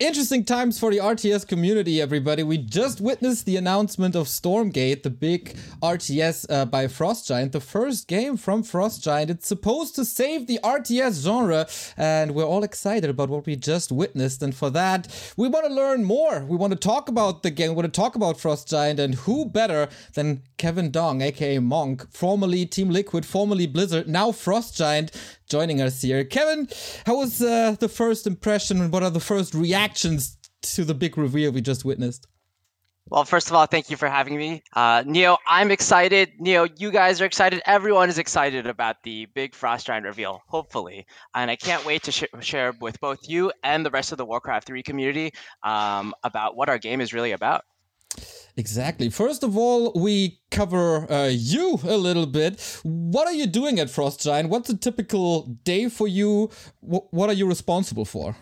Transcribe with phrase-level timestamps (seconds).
[0.00, 2.44] Interesting times for the RTS community, everybody.
[2.44, 8.06] We just witnessed the announcement of Stormgate, the big RTS uh, by Frostgiant, the first
[8.06, 9.28] game from Frostgiant.
[9.28, 11.66] It's supposed to save the RTS genre,
[11.96, 14.40] and we're all excited about what we just witnessed.
[14.40, 16.44] And for that, we want to learn more.
[16.44, 19.46] We want to talk about the game, we want to talk about Frostgiant, and who
[19.46, 25.10] better than Kevin Dong, aka Monk, formerly Team Liquid, formerly Blizzard, now Frostgiant,
[25.48, 26.24] joining us here.
[26.24, 26.68] Kevin,
[27.06, 31.16] how was uh, the first impression and what are the first reactions to the big
[31.16, 32.26] reveal we just witnessed?
[33.10, 34.62] Well, first of all, thank you for having me.
[34.74, 36.30] Uh, Neo, I'm excited.
[36.38, 37.62] Neo, you guys are excited.
[37.64, 41.06] Everyone is excited about the big Frost Giant reveal, hopefully.
[41.34, 44.26] And I can't wait to sh- share with both you and the rest of the
[44.26, 47.64] Warcraft 3 community um, about what our game is really about.
[48.56, 49.08] Exactly.
[49.08, 52.60] First of all, we cover uh, you a little bit.
[52.82, 54.48] What are you doing at Frost Giant?
[54.48, 56.50] What's a typical day for you?
[56.82, 58.34] W- what are you responsible for?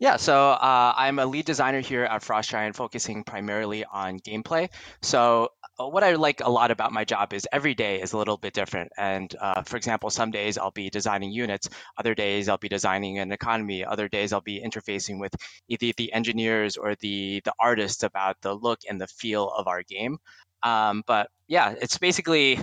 [0.00, 4.68] Yeah, so uh, I'm a lead designer here at Frost Giant, focusing primarily on gameplay.
[5.00, 5.48] So
[5.88, 8.52] what I like a lot about my job is every day is a little bit
[8.54, 8.92] different.
[8.96, 13.18] And uh, for example, some days I'll be designing units, other days I'll be designing
[13.18, 15.34] an economy, other days I'll be interfacing with
[15.68, 19.82] either the engineers or the the artists about the look and the feel of our
[19.82, 20.18] game.
[20.62, 22.58] Um, but yeah, it's basically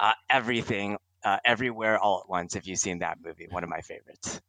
[0.00, 2.56] uh, everything, uh, everywhere, all at once.
[2.56, 4.40] If you've seen that movie, one of my favorites.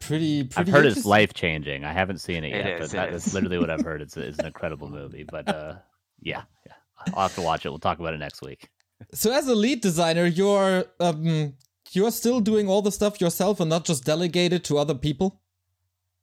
[0.00, 0.50] pretty, pretty.
[0.56, 1.84] I've heard it's life changing.
[1.84, 3.34] I haven't seen it, It yet, is, but that it is is.
[3.34, 4.02] literally what I've heard.
[4.02, 5.24] It's, it's an incredible movie.
[5.24, 5.74] But uh,
[6.20, 6.72] yeah, yeah,
[7.14, 7.70] I'll have to watch it.
[7.70, 8.68] We'll talk about it next week.
[9.12, 11.54] So, as a lead designer, you're um,
[11.92, 15.40] you're still doing all the stuff yourself and not just delegated to other people.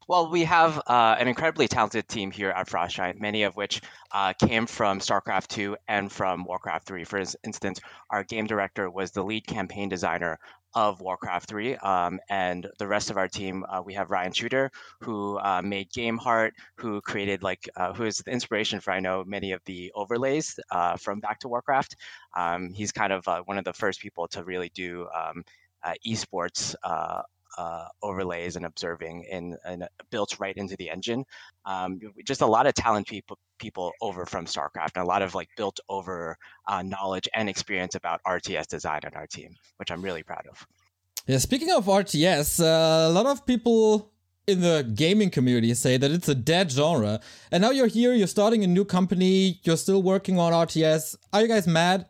[0.08, 4.34] Well, we have uh, an incredibly talented team here at Frostgiant, many of which uh,
[4.34, 7.04] came from StarCraft 2 and from Warcraft 3.
[7.06, 7.80] For instance,
[8.12, 10.38] our game director was the lead campaign designer
[10.76, 14.70] of Warcraft 3, um, and the rest of our team, uh, we have Ryan Schutter,
[15.02, 19.23] who uh, made GameHeart, who created like, uh, who is the inspiration for I know
[19.26, 21.95] many of the overlays uh, from Back to Warcraft.
[22.36, 25.44] Um, he's kind of uh, one of the first people to really do um,
[25.83, 26.76] uh, esports
[27.58, 31.26] uh, uh, overlays and observing in, in built right into the engine.
[31.66, 35.33] Um, just a lot of talent people people over from StarCraft and a lot of
[35.33, 40.02] like built over uh, knowledge and experience about RTS design on our team, which I'm
[40.02, 40.67] really proud of.
[41.26, 44.11] Yeah, speaking of RTS, uh, a lot of people
[44.45, 47.20] in the gaming community say that it's a dead genre.
[47.52, 51.16] And now you're here, you're starting a new company, you're still working on RTS.
[51.33, 52.08] Are you guys mad?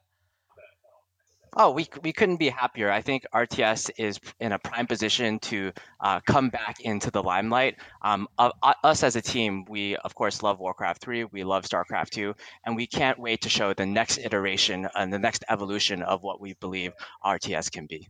[1.58, 2.92] Oh, we, we couldn't be happier.
[2.92, 5.72] I think RTS is in a prime position to
[6.02, 7.78] uh, come back into the limelight.
[8.02, 8.52] Um, uh,
[8.84, 12.76] us as a team, we of course love Warcraft 3, we love StarCraft 2, and
[12.76, 16.56] we can't wait to show the next iteration and the next evolution of what we
[16.56, 16.92] believe
[17.24, 18.10] RTS can be.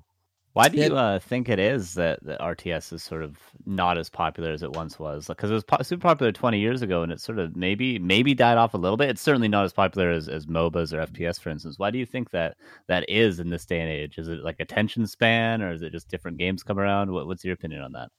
[0.55, 0.85] Why do Yeah.
[0.85, 4.63] you uh, think it is that, that RTS is sort of not as popular as
[4.63, 5.27] it once was?
[5.27, 8.33] Because it was po- super popular 20 years ago, and it sort of maybe maybe
[8.33, 9.09] died off a little bit.
[9.09, 11.77] It's certainly not as popular as, as MOBAs or FPS, for instance.
[11.77, 12.55] Why do you think that
[12.87, 14.17] that is in this day and age?
[14.17, 17.11] Is it like attention span, or is it just different games come around?
[17.11, 18.09] What, what's your opinion on that?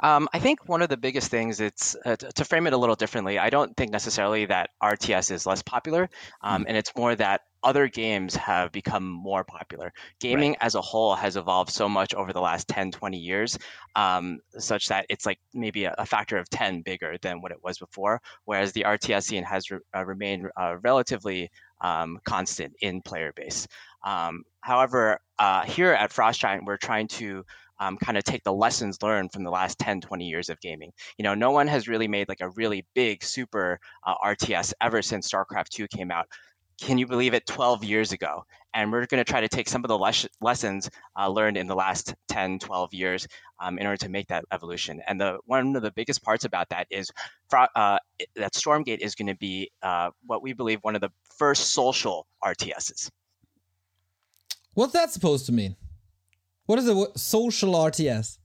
[0.00, 2.78] Um, I think one of the biggest things it's uh, t- to frame it a
[2.78, 3.38] little differently.
[3.38, 6.08] I don't think necessarily that RTS is less popular,
[6.40, 9.92] um, and it's more that other games have become more popular.
[10.20, 13.58] Gaming as a whole has evolved so much over the last 10, 20 years,
[13.96, 17.62] um, such that it's like maybe a, a factor of 10 bigger than what it
[17.62, 23.02] was before, whereas the RTS scene has re- uh, remained uh, relatively um, constant in
[23.02, 23.66] player base.
[24.04, 27.44] Um, however, uh, here at Frost Giant, we're trying to
[27.82, 30.92] um, kind of take the lessons learned from the last 10 20 years of gaming
[31.18, 35.02] you know no one has really made like a really big super uh, rts ever
[35.02, 36.28] since starcraft 2 came out
[36.82, 38.44] can you believe it 12 years ago
[38.74, 41.66] and we're going to try to take some of the les- lessons uh, learned in
[41.66, 43.26] the last 10 12 years
[43.60, 46.68] um, in order to make that evolution and the one of the biggest parts about
[46.68, 47.10] that is
[47.52, 47.98] uh,
[48.34, 52.26] that stormgate is going to be uh, what we believe one of the first social
[52.44, 53.10] rts's
[54.74, 55.76] What's that supposed to mean?
[56.66, 58.38] What is a social RTS?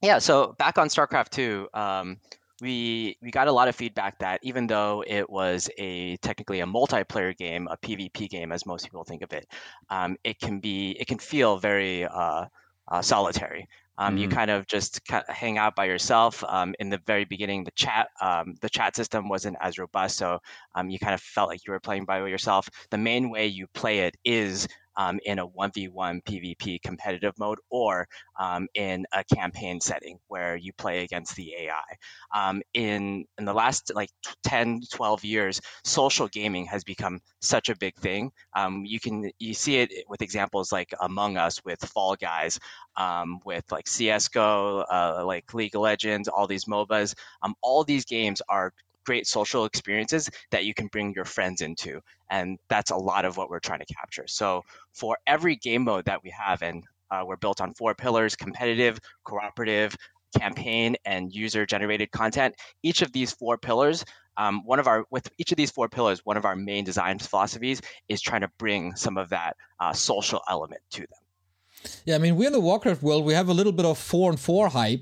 [0.00, 2.18] Yeah, so back on StarCraft 2, um,
[2.60, 6.66] we we got a lot of feedback that even though it was a technically a
[6.66, 9.46] multiplayer game, a PvP game as most people think of it,
[9.90, 12.46] um, it can be it can feel very uh,
[12.90, 13.66] uh, solitary.
[13.98, 14.28] Um, You Mhm.
[14.28, 16.42] kind of just hang out by yourself.
[16.44, 20.38] Um, in the very beginning, the chat um, the chat system wasn't as robust, so
[20.74, 22.68] um, you kind of felt like you were playing by yourself.
[22.90, 24.66] The main way you play it is
[24.96, 28.06] um, in a 1v1 PvP competitive mode or
[28.38, 31.96] um, in a campaign setting where you play against the AI.
[32.34, 34.10] Um, in, in the last like
[34.44, 38.30] 10, 12 years, social gaming has become such a big thing.
[38.54, 42.58] Um, you can you see it with examples like Among Us with Fall Guys,
[42.96, 47.14] um, with like CS:GO, uh, like League of Legends, all these MOBAs.
[47.42, 48.72] Um, all these games are
[49.04, 52.00] great social experiences that you can bring your friends into.
[52.30, 54.26] And that's a lot of what we're trying to capture.
[54.26, 54.62] So
[54.92, 58.98] for every game mode that we have, and uh, we're built on four pillars competitive,
[59.24, 59.96] cooperative,
[60.38, 62.54] campaign, and user generated content.
[62.82, 64.04] Each of these four pillars
[64.36, 67.18] um, one of our with each of these four pillars one of our main design
[67.18, 72.18] philosophies is trying to bring some of that uh, social element to them yeah i
[72.18, 74.68] mean we're in the warcraft world we have a little bit of four and four
[74.68, 75.00] hype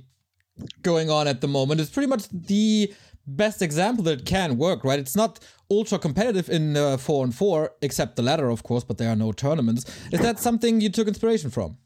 [0.83, 2.93] going on at the moment it's pretty much the
[3.37, 4.99] best example that can work, right?
[4.99, 5.39] It's not
[5.71, 9.17] ultra competitive in uh, 4 and 4, except the ladder, of course, but there are
[9.17, 9.85] no tournaments.
[10.13, 11.79] Is that something you took inspiration from?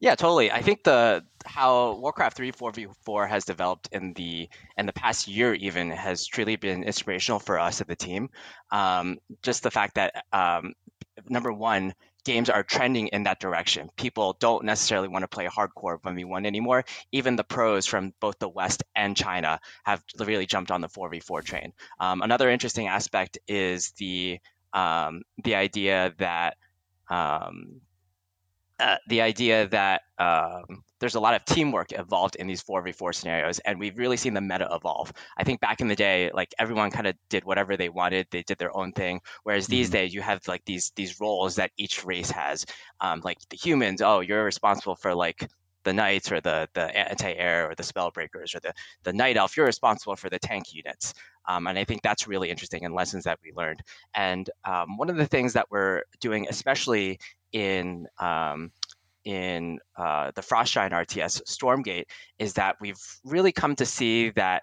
[0.00, 0.52] Yeah, totally.
[0.52, 5.54] I think the how Warcraft 3 4v4 has developed in the in the past year
[5.54, 8.30] even has truly been inspirational for us at the team.
[8.70, 10.74] Um, just the fact that um,
[11.28, 11.94] number one,
[12.28, 13.90] games are trending in that direction.
[13.96, 16.84] People don't necessarily want to play hardcore 1v1 anymore.
[17.10, 21.42] Even the pros from both the West and China have really jumped on the 4v4
[21.42, 21.72] train.
[21.98, 24.40] Um, another interesting aspect is the
[24.74, 26.58] um, the idea that
[27.08, 27.80] um,
[28.80, 33.58] uh, the idea that um, there's a lot of teamwork involved in these 4v4 scenarios
[33.60, 35.12] and we've really seen the meta evolve.
[35.36, 38.42] I think back in the day like everyone kind of did whatever they wanted they
[38.42, 39.72] did their own thing whereas mm-hmm.
[39.72, 42.66] these days you have like these these roles that each race has.
[43.00, 45.48] Um, like the humans oh you're responsible for like
[45.84, 48.72] the knights or the the anti-air or the spell breakers or the
[49.04, 51.14] the night elf you're responsible for the tank units.
[51.46, 53.82] Um, and i think that's really interesting and lessons that we learned.
[54.14, 57.18] And um, one of the things that we're doing especially
[57.52, 58.70] in um,
[59.24, 62.06] in uh, the Frostgiant RTS Stormgate
[62.38, 64.62] is that we've really come to see that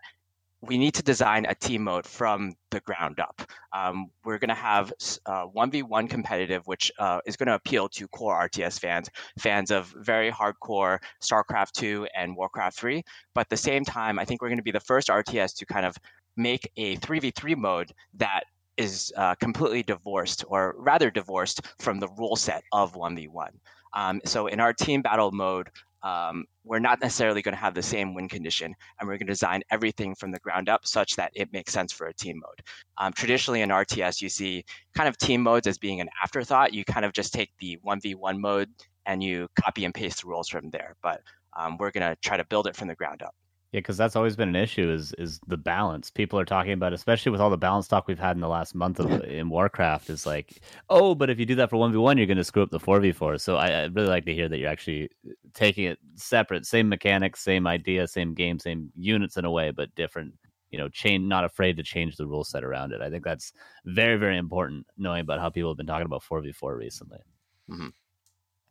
[0.62, 3.42] we need to design a team mode from the ground up.
[3.74, 4.92] Um, we're going to have
[5.26, 9.94] uh, 1v1 competitive, which uh, is going to appeal to core RTS fans, fans of
[9.98, 13.04] very hardcore StarCraft 2 and Warcraft 3.
[13.34, 15.66] But at the same time, I think we're going to be the first RTS to
[15.66, 15.96] kind of
[16.36, 18.46] make a 3v3 mode that
[18.78, 23.50] is uh, completely divorced, or rather divorced, from the rule set of 1v1.
[23.94, 25.70] Um, so in our team battle mode,
[26.04, 29.34] um, we're not necessarily going to have the same win condition, and we're going to
[29.34, 32.62] design everything from the ground up such that it makes sense for a team mode.
[32.98, 34.64] Um, traditionally in RTS, you see
[34.94, 36.74] kind of team modes as being an afterthought.
[36.74, 38.70] You kind of just take the 1v1 mode
[39.08, 40.96] and you copy and paste the rules from there.
[41.02, 41.22] But
[41.58, 43.34] um, we're going to try to build it from the ground up.
[43.76, 46.10] Yeah, because that's always been an issue is is the balance.
[46.10, 48.74] People are talking about, especially with all the balance talk we've had in the last
[48.74, 51.98] month of in Warcraft, is like, oh, but if you do that for one v
[51.98, 53.38] one, you're going to screw up the four v four.
[53.38, 55.10] So I, I'd really like to hear that you're actually
[55.54, 59.94] taking it separate, same mechanics, same idea, same game, same units in a way, but
[59.96, 60.36] different.
[60.70, 63.02] You know, change, not afraid to change the rule set around it.
[63.02, 63.52] I think that's
[63.84, 64.88] very, very important.
[64.98, 67.20] Knowing about how people have been talking about four v four recently.
[67.70, 67.90] Mm-hmm.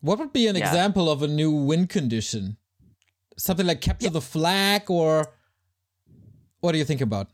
[0.01, 0.67] What would be an yeah.
[0.67, 2.57] example of a new win condition?
[3.37, 4.13] Something like capture yeah.
[4.13, 5.27] the flag or
[6.61, 7.29] what do you think about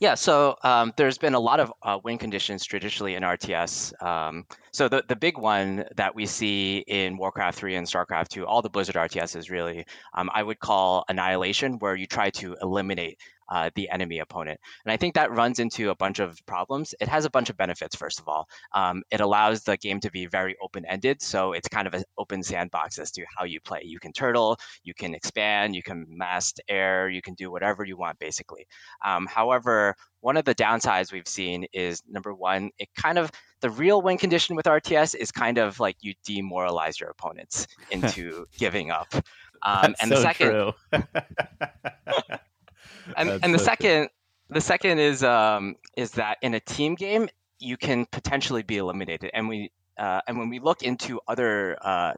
[0.00, 4.02] yeah, so um, there's been a lot of uh, win conditions traditionally in RTS.
[4.02, 8.44] Um, so the, the big one that we see in Warcraft 3 and StarCraft 2,
[8.44, 12.56] all the Blizzard RTSs is really, um, I would call annihilation, where you try to
[12.60, 13.18] eliminate
[13.48, 14.60] uh, the enemy opponent.
[14.84, 16.94] And I think that runs into a bunch of problems.
[17.00, 18.46] It has a bunch of benefits, first of all.
[18.72, 21.22] Um, it allows the game to be very open ended.
[21.22, 23.82] So it's kind of an open sandbox as to how you play.
[23.84, 27.96] You can turtle, you can expand, you can mast air, you can do whatever you
[27.96, 28.66] want, basically.
[29.04, 33.70] Um, however, one of the downsides we've seen is number one, it kind of the
[33.70, 38.90] real win condition with RTS is kind of like you demoralize your opponents into giving
[38.90, 39.08] up.
[39.62, 40.72] Um, and so the second,
[43.16, 44.08] and and the so second
[44.50, 49.30] the second is um is that in a team game you can potentially be eliminated,
[49.32, 52.12] and we uh, and when we look into other uh,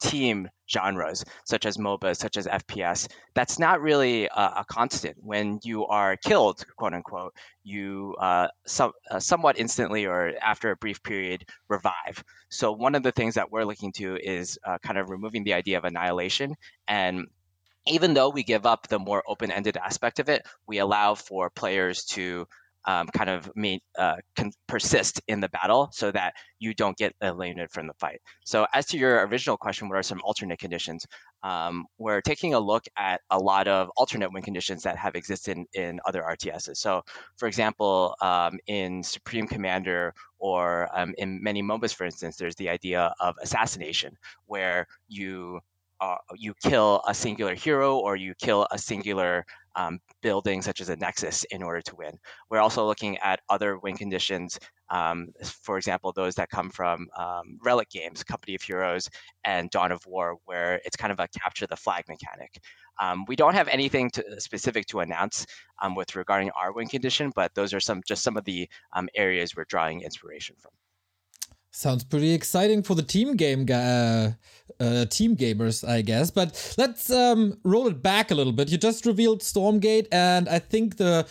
[0.00, 5.16] team genres such as MOBA, such as FPS, that's not really a, a constant.
[5.20, 10.76] When you are killed, quote unquote, you uh, some, uh, somewhat instantly or after a
[10.76, 12.22] brief period revive.
[12.48, 15.54] So one of the things that we're looking to is uh, kind of removing the
[15.54, 17.26] idea of annihilation and
[17.86, 22.04] even though we give up the more open-ended aspect of it, we allow for players
[22.04, 22.46] to
[22.86, 23.50] um, kind of
[23.98, 24.16] uh,
[24.68, 28.20] persist in the battle so that you don't get eliminated from the fight.
[28.44, 31.04] So as to your original question, what are some alternate conditions?
[31.42, 35.58] Um, we're taking a look at a lot of alternate win conditions that have existed
[35.58, 36.76] in, in other RTSs.
[36.76, 37.02] So
[37.36, 42.68] for example, um, in Supreme Commander or um, in many MOBAs, for instance, there's the
[42.68, 44.16] idea of assassination,
[44.46, 45.60] where you
[46.00, 49.44] uh, you kill a singular hero or you kill a singular
[49.76, 52.18] um, building such as a nexus in order to win.
[52.50, 54.58] We're also looking at other win conditions,
[54.90, 59.08] um, for example, those that come from um, Relic games, Company of Heroes
[59.44, 62.58] and Dawn of War, where it's kind of a capture the flag mechanic.
[62.98, 65.46] Um, we don't have anything to, specific to announce
[65.82, 69.08] um, with regarding our win condition, but those are some just some of the um,
[69.14, 70.72] areas we're drawing inspiration from.
[71.76, 74.30] Sounds pretty exciting for the team game uh,
[74.80, 76.30] uh, team gamers, I guess.
[76.30, 78.70] But let's um, roll it back a little bit.
[78.70, 81.26] You just revealed Stormgate, and I think the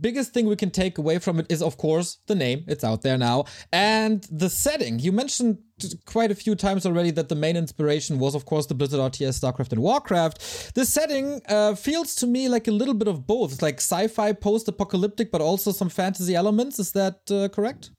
[0.00, 2.64] biggest thing we can take away from it is, of course, the name.
[2.66, 4.98] It's out there now, and the setting.
[4.98, 5.58] You mentioned
[6.04, 9.40] quite a few times already that the main inspiration was, of course, the Blizzard RTS,
[9.40, 10.74] StarCraft, and Warcraft.
[10.74, 13.52] The setting uh, feels to me like a little bit of both.
[13.52, 16.78] It's like sci-fi, post-apocalyptic, but also some fantasy elements.
[16.78, 17.90] Is that uh, correct?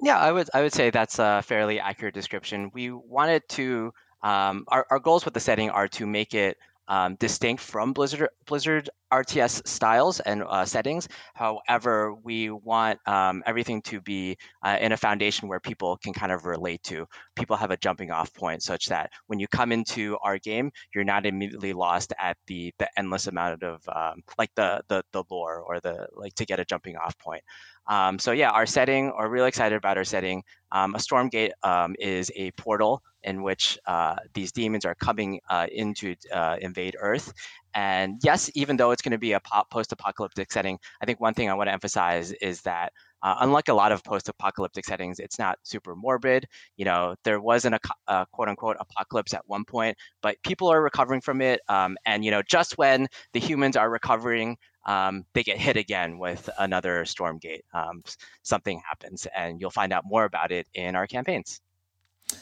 [0.00, 2.70] Yeah, I would I would say that's a fairly accurate description.
[2.72, 6.56] We wanted to um, our our goals with the setting are to make it
[6.88, 11.08] um, distinct from Blizzard Blizzard RTS styles and uh, settings.
[11.34, 16.32] However, we want um, everything to be uh, in a foundation where people can kind
[16.32, 17.06] of relate to.
[17.36, 21.04] People have a jumping off point such that when you come into our game, you're
[21.04, 25.60] not immediately lost at the the endless amount of um, like the, the the lore
[25.60, 27.42] or the like to get a jumping off point.
[27.86, 30.42] Um, so yeah, our setting, we're really excited about our setting.
[30.70, 35.66] Um, a Stormgate um, is a portal in which uh, these demons are coming uh,
[35.70, 37.32] into uh, invade Earth.
[37.74, 41.50] And yes, even though it's going to be a post-apocalyptic setting, I think one thing
[41.50, 42.92] I want to emphasize is that
[43.22, 46.46] uh, unlike a lot of post-apocalyptic settings, it's not super morbid.
[46.76, 51.20] You know, there wasn't a, a quote-unquote apocalypse at one point, but people are recovering
[51.20, 51.60] from it.
[51.68, 54.56] Um, and you know, just when the humans are recovering,
[54.86, 57.64] um, they get hit again with another Stormgate.
[57.74, 58.02] Um,
[58.42, 61.60] something happens, and you'll find out more about it in our campaigns.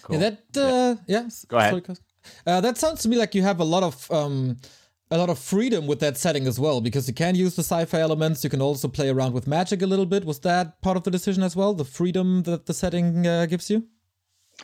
[0.03, 0.21] Cool.
[0.21, 1.23] Yeah, that uh, yeah.
[1.23, 1.29] yeah.
[1.49, 1.99] Go ahead.
[2.47, 4.57] uh, that sounds to me like you have a lot of um,
[5.11, 8.01] a lot of freedom with that setting as well, because you can use the sci-fi
[8.01, 8.43] elements.
[8.43, 10.25] You can also play around with magic a little bit.
[10.25, 11.75] Was that part of the decision as well?
[11.75, 13.85] The freedom that the setting uh, gives you?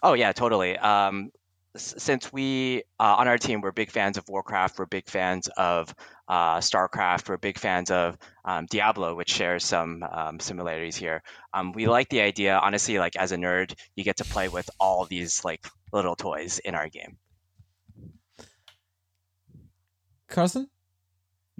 [0.02, 0.76] Oh yeah, totally.
[0.78, 1.30] Um,
[1.76, 5.94] since we uh, on our team we're big fans of warcraft we're big fans of
[6.28, 11.22] uh, starcraft we're big fans of um, diablo which shares some um, similarities here.
[11.54, 14.68] Um, we like the idea honestly like as a nerd you get to play with
[14.78, 17.16] all these like little toys in our game.
[20.28, 20.68] Carson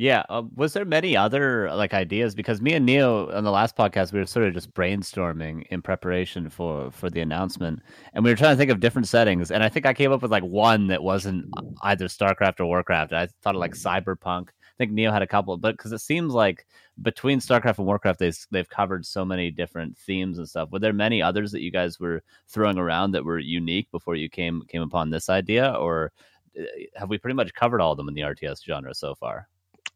[0.03, 2.35] yeah, uh, was there many other like ideas?
[2.35, 5.81] Because me and Neo on the last podcast, we were sort of just brainstorming in
[5.81, 7.79] preparation for for the announcement,
[8.13, 9.53] and we were trying to think of different settings.
[9.53, 11.47] And I think I came up with like one that wasn't
[11.83, 13.13] either StarCraft or Warcraft.
[13.13, 14.49] I thought of like Cyberpunk.
[14.49, 16.67] I think Neo had a couple, but because it seems like
[17.03, 20.73] between StarCraft and Warcraft, they've they've covered so many different themes and stuff.
[20.73, 24.29] Were there many others that you guys were throwing around that were unique before you
[24.29, 26.11] came came upon this idea, or
[26.59, 26.65] uh,
[26.97, 29.47] have we pretty much covered all of them in the RTS genre so far?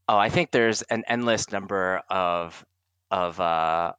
[0.08, 2.64] Oh, I think there's an endless number of
[3.10, 3.92] of uh,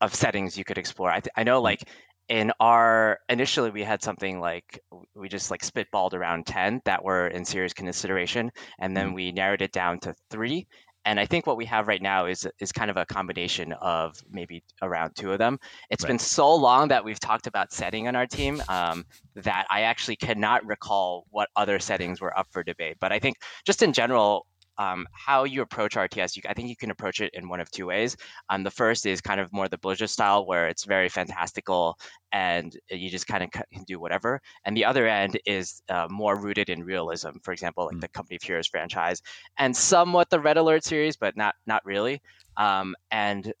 [0.00, 1.10] of settings you could explore.
[1.10, 1.64] I, th- I know mm-hmm.
[1.64, 1.88] like
[2.30, 4.80] in our initially we had something like
[5.14, 9.16] we just like spitballed around 10 that were in serious consideration and then mm-hmm.
[9.16, 10.64] we narrowed it down to three
[11.04, 14.14] and i think what we have right now is is kind of a combination of
[14.30, 15.58] maybe around two of them
[15.90, 16.10] It's right.
[16.10, 19.04] been so long that we've talked about setting on our team um,
[19.34, 23.38] that i actually cannot recall what other settings were up for debate but i think
[23.66, 24.46] just in general
[24.78, 27.70] um, how you approach RTS, you, I think you can approach it in one of
[27.70, 28.16] two ways.
[28.48, 31.98] Um, the first is kind of more the Blizzard style, where it's very fantastical
[32.32, 34.40] and you just kind of can do whatever.
[34.64, 37.30] And the other end is uh, more rooted in realism.
[37.42, 38.00] For example, like mm.
[38.00, 39.22] the Company of Heroes franchise,
[39.58, 42.22] and somewhat the Red Alert series, but not not really.
[42.56, 43.52] Um, and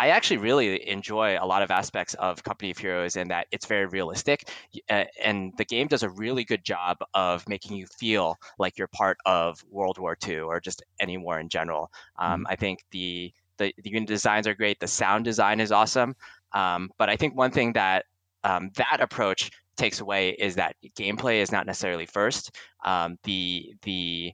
[0.00, 3.66] I actually really enjoy a lot of aspects of Company of Heroes in that it's
[3.66, 4.48] very realistic,
[4.88, 8.88] uh, and the game does a really good job of making you feel like you're
[8.88, 11.92] part of World War II or just any war in general.
[12.18, 14.80] Um, mm I think the, the the unit designs are great.
[14.80, 16.16] The sound design is awesome,
[16.54, 18.06] um, but I think one thing that
[18.42, 22.56] um, that approach takes away is that gameplay is not necessarily first.
[22.86, 24.32] Um, the the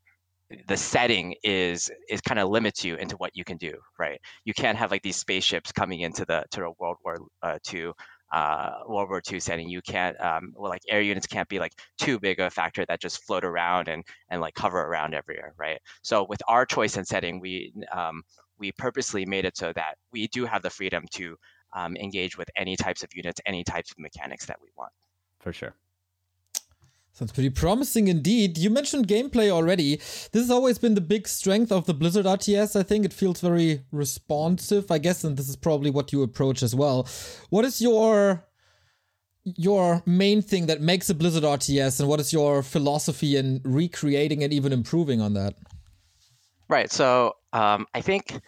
[0.68, 4.54] the setting is is kind of limits you into what you can do right you
[4.54, 7.90] can't have like these spaceships coming into the to the world war uh, ii
[8.32, 11.72] uh, World War II setting, you can't um, well, like air units can't be like
[11.98, 15.80] too big a factor that just float around and and like hover around everywhere, right?
[16.02, 18.22] So with our choice and setting, we um,
[18.58, 21.36] we purposely made it so that we do have the freedom to
[21.74, 24.92] um, engage with any types of units, any types of mechanics that we want.
[25.40, 25.74] For sure.
[27.16, 28.58] Sounds pretty promising indeed.
[28.58, 29.96] You mentioned gameplay already.
[29.96, 32.78] This has always been the big strength of the Blizzard RTS.
[32.78, 36.62] I think it feels very responsive, I guess, and this is probably what you approach
[36.62, 37.08] as well.
[37.48, 38.44] What is your
[39.44, 44.44] your main thing that makes a Blizzard RTS, and what is your philosophy in recreating
[44.44, 45.54] and even improving on that?
[46.68, 46.92] Right.
[46.92, 48.42] So um, I think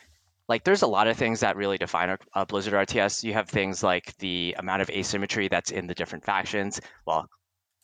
[0.46, 3.24] like there's a lot of things that really define a, a, Blizzard RTS.
[3.24, 6.82] You have things like the amount of asymmetry that's in the different factions.
[7.06, 7.30] Well,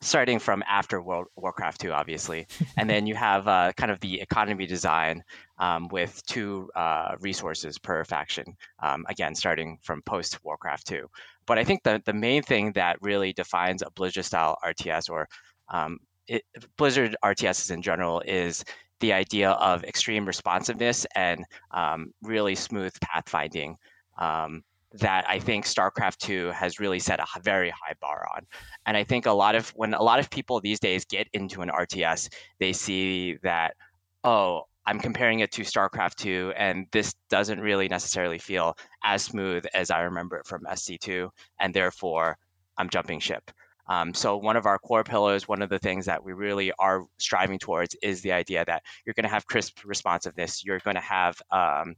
[0.04, 2.46] starting from after World Warcraft 2, obviously,
[2.76, 5.22] and then you have uh, kind of the economy design
[5.58, 8.56] um, with two uh, resources per faction.
[8.82, 11.08] Um, again, starting from post Warcraft 2.
[11.46, 15.28] But I think the the main thing that really defines a Blizzard style RTS or
[15.68, 16.42] um, it,
[16.76, 18.64] Blizzard RTSs in general is
[19.00, 23.74] the idea of extreme responsiveness and um, really smooth pathfinding
[24.18, 24.62] um,
[24.94, 28.46] that I think StarCraft 2 has really set a very high bar on.
[28.86, 31.62] And I think a lot of when a lot of people these days get into
[31.62, 33.74] an RTS, they see that,
[34.22, 39.64] oh, I'm comparing it to StarCraft 2, and this doesn't really necessarily feel as smooth
[39.74, 42.36] as I remember it from SC2, and therefore
[42.76, 43.50] I'm jumping ship.
[43.88, 47.04] Um, so one of our core pillars, one of the things that we really are
[47.18, 50.64] striving towards is the idea that you're going to have crisp responsiveness.
[50.64, 51.94] You're going to have um,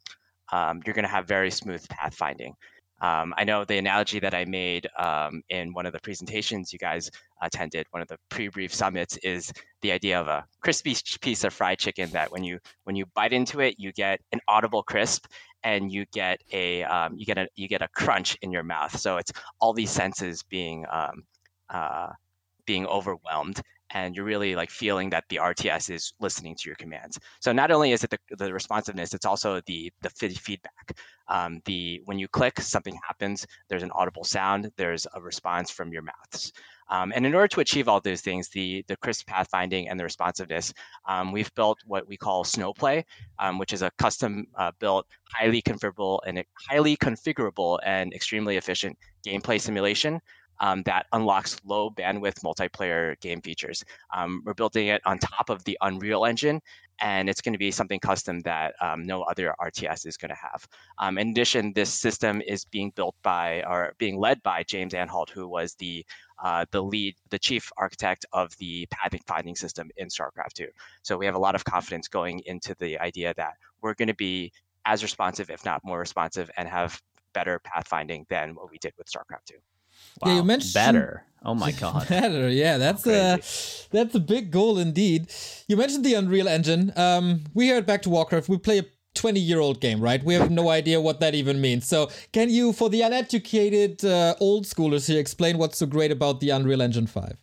[0.53, 2.53] um, you're going to have very smooth pathfinding.
[3.01, 6.79] Um, I know the analogy that I made um, in one of the presentations you
[6.79, 7.11] guys
[7.43, 11.79] attended, one of the pre-brief summits, is the idea of a crispy piece of fried
[11.79, 15.27] chicken that when you when you bite into it, you get an audible crisp,
[15.63, 18.99] and you get a um, you get a you get a crunch in your mouth.
[18.99, 21.25] So it's all these senses being um,
[21.69, 22.11] uh,
[22.65, 23.61] being overwhelmed
[23.91, 27.19] and you're really like feeling that the RTS is listening to your commands.
[27.41, 30.99] So not only is it the, the responsiveness, it's also the the feedback.
[31.29, 33.47] Um, the when you click, something happens.
[33.69, 34.71] There's an audible sound.
[34.77, 36.53] There's a response from your mouths.
[36.89, 40.05] Um, and in order to achieve all those things, the the crisp pathfinding and the
[40.05, 40.73] responsiveness,
[41.07, 43.05] um, we've built what we call Snowplay,
[43.39, 48.97] um, which is a custom uh, built, highly configurable and highly configurable and extremely efficient
[49.27, 50.21] gameplay simulation
[50.61, 53.85] um, that unlocks low bandwidth multiplayer game features.
[54.15, 56.61] Um, we're building it on top of the Unreal Engine,
[57.01, 60.37] and it's going to be something custom that um, no other RTS is going to
[60.37, 60.67] have.
[60.99, 65.31] Um, in addition, this system is being built by or being led by James Anhalt,
[65.31, 66.05] who was the
[66.43, 70.67] uh, the lead, the chief architect of the pathfinding system in StarCraft 2.
[71.03, 74.15] So we have a lot of confidence going into the idea that we're going to
[74.15, 74.53] be
[74.85, 77.01] as responsive, if not more responsive, and have
[77.33, 79.55] better pathfinding than what we did with StarCraft 2.
[80.21, 80.31] Wow.
[80.31, 81.23] Yeah, you mentioned better.
[81.45, 82.49] Oh my god, better.
[82.49, 83.41] Yeah, that's a
[83.91, 85.33] that's a big goal indeed.
[85.69, 86.93] You mentioned the Unreal Engine.
[86.97, 90.23] Um, we here at Back to Warcraft, we play a 20 year old game, right?
[90.23, 91.87] We have no idea what that even means.
[91.87, 96.41] So, can you, for the uneducated uh, old schoolers here, explain what's so great about
[96.41, 97.37] the Unreal Engine 5?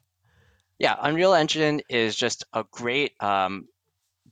[0.80, 3.68] Yeah, Unreal Engine is just a great um,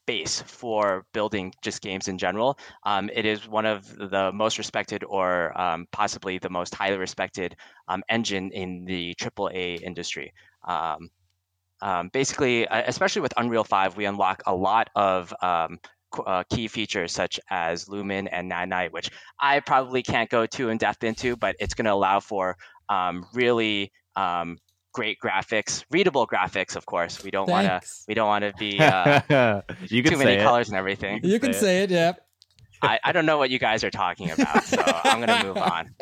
[0.06, 2.58] base for building just games in general.
[2.84, 7.56] Um, it is one of the most respected, or um, possibly the most highly respected
[7.88, 10.34] um, engine in the AAA industry.
[10.68, 11.10] Um,
[11.82, 15.80] um, basically, especially with Unreal 5, we unlock a lot of um,
[16.28, 19.10] uh, key features such as Lumen and Nanite, which
[19.40, 22.56] I probably can't go too in depth into, but it's going to allow for
[23.34, 24.58] really um,
[24.94, 27.24] great graphics, readable graphics, of course.
[27.24, 30.44] We don't want to we don't want to be uh, you too many it.
[30.44, 31.22] colors and everything.
[31.24, 31.92] You can say, say it.
[31.92, 32.14] it, yeah.
[32.84, 35.58] I, I don't know what you guys are talking about, so I'm going to move
[35.58, 35.96] on.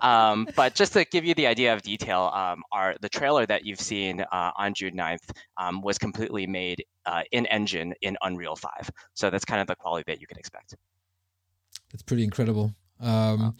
[0.00, 3.66] Um, but just to give you the idea of detail, um, our the trailer that
[3.66, 8.54] you've seen uh, on June 9th um, was completely made uh, in engine in Unreal
[8.54, 8.70] 5.
[9.14, 10.76] So that's kind of the quality that you can expect.
[11.92, 12.74] It's pretty incredible.
[13.00, 13.54] Um, wow.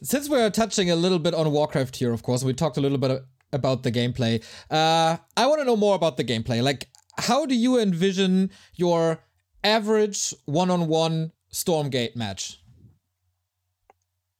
[0.00, 2.98] Since we're touching a little bit on Warcraft here, of course, we talked a little
[2.98, 4.44] bit about the gameplay.
[4.70, 6.62] Uh, I want to know more about the gameplay.
[6.62, 9.20] Like, how do you envision your
[9.64, 12.60] average one-on-one Stormgate match?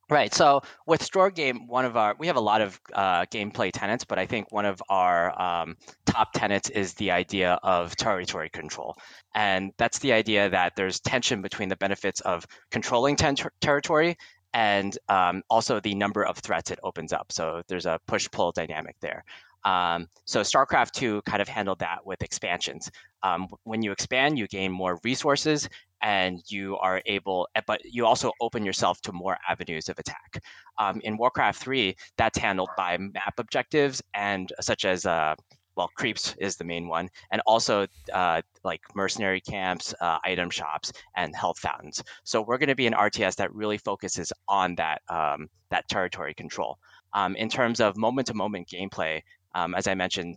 [0.09, 0.33] Right.
[0.33, 4.17] So with Stormgate, one of our we have a lot of uh, gameplay tenets, but
[4.17, 8.95] I think one of our um, top tenets is the idea of territory control,
[9.35, 14.17] and that's the idea that there's tension between the benefits of controlling ten- territory
[14.53, 17.31] and um, also the number of threats it opens up.
[17.31, 19.23] So there's a push pull dynamic there.
[19.65, 22.89] Um, so StarCraft 2 kind of handled that with expansions.
[23.23, 25.67] Um, when you expand, you gain more resources
[26.01, 30.41] and you are able, but you also open yourself to more avenues of attack.
[30.77, 35.35] Um, in Warcraft 3, that's handled by map objectives and such as uh,
[35.79, 40.91] well, creeps is the main one, and also uh, like mercenary camps, uh, item shops,
[41.15, 42.03] and health fountains.
[42.25, 46.33] So we're going to be an RTS that really focuses on that um, that territory
[46.33, 46.77] control.
[47.13, 49.21] Um, in terms of moment-to-moment gameplay,
[49.55, 50.35] um, as I mentioned,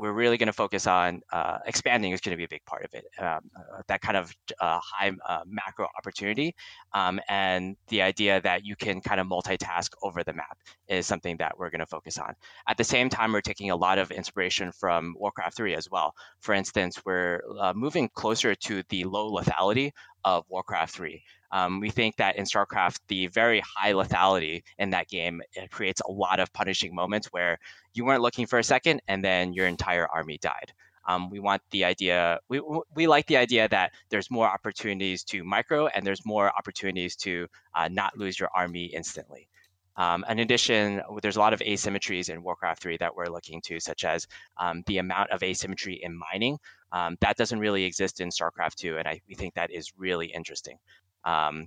[0.00, 2.84] we're really going to focus on uh, expanding is going to be a big part
[2.84, 3.04] of it.
[3.18, 6.54] Um, uh, that kind of uh, high uh, macro opportunity
[6.94, 10.56] um, and the idea that you can kind of multitask over the map
[10.88, 12.34] is something that we're going to focus on.
[12.66, 16.14] At the same time, we're taking a lot of inspiration from Warcraft 3 as well.
[16.40, 19.92] For instance, we're uh, moving closer to the low lethality
[20.24, 21.22] of Warcraft 3.
[21.52, 26.10] Um, we think that in StarCraft, the very high lethality in that game creates a
[26.10, 27.58] lot of punishing moments where
[27.92, 30.72] you weren't looking for a second and then your entire army died.
[31.08, 32.60] Um, we want the idea, we,
[32.94, 37.48] we like the idea that there's more opportunities to micro and there's more opportunities to
[37.74, 39.48] uh, not lose your army instantly.
[39.96, 43.80] Um, in addition, there's a lot of asymmetries in Warcraft 3 that we're looking to,
[43.80, 46.58] such as um, the amount of asymmetry in mining.
[46.92, 50.26] Um, that doesn't really exist in StarCraft 2, and I, we think that is really
[50.26, 50.78] interesting.
[51.24, 51.66] Um,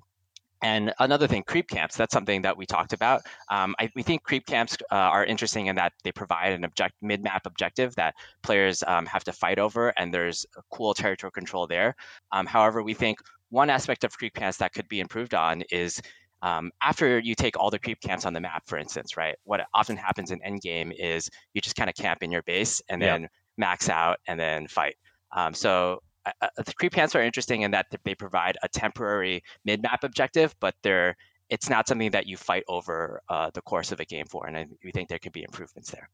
[0.64, 3.22] and another thing, creep camps, that's something that we talked about.
[3.50, 6.96] Um, I, we think creep camps uh, are interesting in that they provide an object
[7.02, 11.96] mid-map objective that players um, have to fight over, and there's cool territorial control there.
[12.32, 16.02] Um, however, we think one aspect of creep camps that could be improved on is
[16.42, 19.36] um, after you take all the creep camps on the map, for instance, right?
[19.44, 23.02] What often happens in endgame is you just kind of camp in your base and
[23.02, 24.96] then max out and then fight.
[25.36, 30.04] Um, so uh, the creep camps are interesting in that they provide a temporary mid-map
[30.04, 31.16] objective, but they're
[31.50, 34.58] it's not something that you fight over uh, the course of a game for, and
[34.58, 36.10] I, we think there could be improvements there.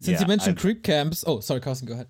[0.00, 0.62] Since yeah, you mentioned I've...
[0.62, 2.08] creep camps, oh sorry, Carson, go ahead.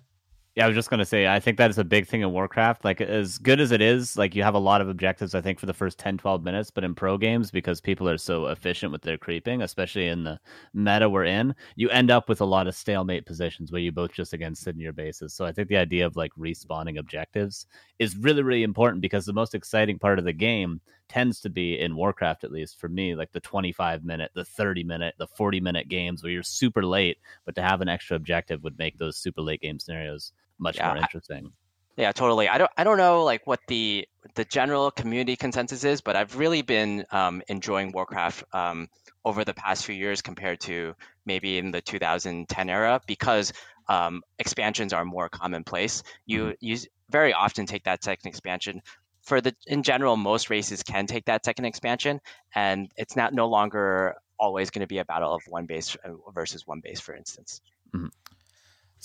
[0.55, 2.85] Yeah, I was just gonna say I think that is a big thing in Warcraft.
[2.85, 5.59] Like as good as it is, like you have a lot of objectives I think
[5.59, 8.93] for the first 10, 12 minutes, but in pro games, because people are so efficient
[8.93, 10.39] with their creeping, especially in the
[10.73, 14.13] meta we're in, you end up with a lot of stalemate positions where you both
[14.13, 15.33] just again sit in your bases.
[15.33, 17.65] So I think the idea of like respawning objectives
[17.99, 21.79] is really, really important because the most exciting part of the game tends to be
[21.79, 25.59] in Warcraft, at least for me, like the 25 minute, the 30 minute, the 40
[25.59, 29.17] minute games where you're super late, but to have an extra objective would make those
[29.17, 31.51] super late game scenarios much yeah, more interesting.
[31.97, 32.49] Yeah, totally.
[32.49, 36.35] I don't I don't know like what the the general community consensus is, but I've
[36.35, 38.89] really been um, enjoying Warcraft um,
[39.23, 40.93] over the past few years compared to
[41.25, 43.53] maybe in the 2010 era because
[43.87, 46.03] um, expansions are more commonplace.
[46.25, 46.51] You mm-hmm.
[46.59, 46.77] you
[47.09, 48.81] very often take that second expansion.
[49.21, 52.19] For the in general, most races can take that second expansion,
[52.53, 56.09] and it's not no longer always going to be a battle of one base uh,
[56.33, 57.61] versus one base, for instance.
[57.95, 58.07] Mm-hmm.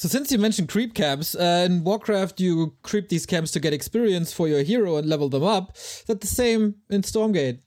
[0.01, 3.75] So since you mentioned creep camps, uh, in Warcraft you creep these camps to get
[3.75, 5.77] experience for your hero and level them up.
[5.77, 7.59] Is that the same in Stormgate?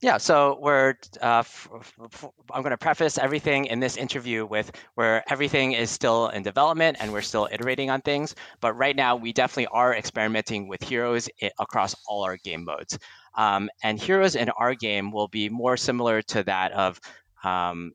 [0.00, 0.94] Yeah, so we're.
[1.20, 1.68] Uh, f-
[2.04, 6.44] f- I'm going to preface everything in this interview with where everything is still in
[6.44, 8.36] development and we're still iterating on things.
[8.60, 12.96] But right now, we definitely are experimenting with heroes across all our game modes.
[13.36, 17.00] Um, and heroes in our game will be more similar to that of
[17.42, 17.90] um,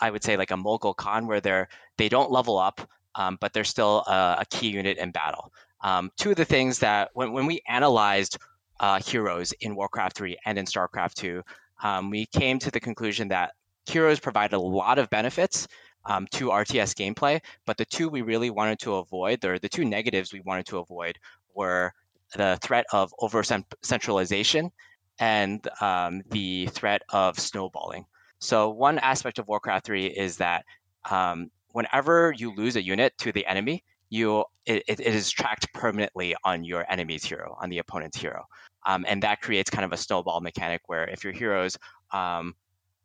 [0.00, 2.80] I would say like a Mogul Khan, where they're they don't level up,
[3.14, 5.52] um, but they're still a, a, key unit in battle.
[5.82, 8.38] Um, two of the things that when when we analyzed
[8.80, 11.42] uh, heroes in Warcraft 3 and in StarCraft 2,
[11.82, 13.52] um, we came to the conclusion that
[13.86, 15.68] heroes provide a lot of benefits
[16.04, 19.84] um, to RTS gameplay, but the two we really wanted to avoid, or the two
[19.84, 21.18] negatives we wanted to avoid,
[21.54, 21.92] were
[22.34, 23.42] the threat of over
[23.82, 24.70] centralization
[25.18, 28.04] and um, the threat of snowballing.
[28.42, 30.64] So one aspect of Warcraft 3 is that
[31.08, 36.34] um, whenever you lose a unit to the enemy, you it, it is tracked permanently
[36.44, 38.44] on your enemy's hero, on the opponent's hero.
[38.84, 41.78] Um, and that creates kind of a snowball mechanic where if your heroes
[42.12, 42.54] um,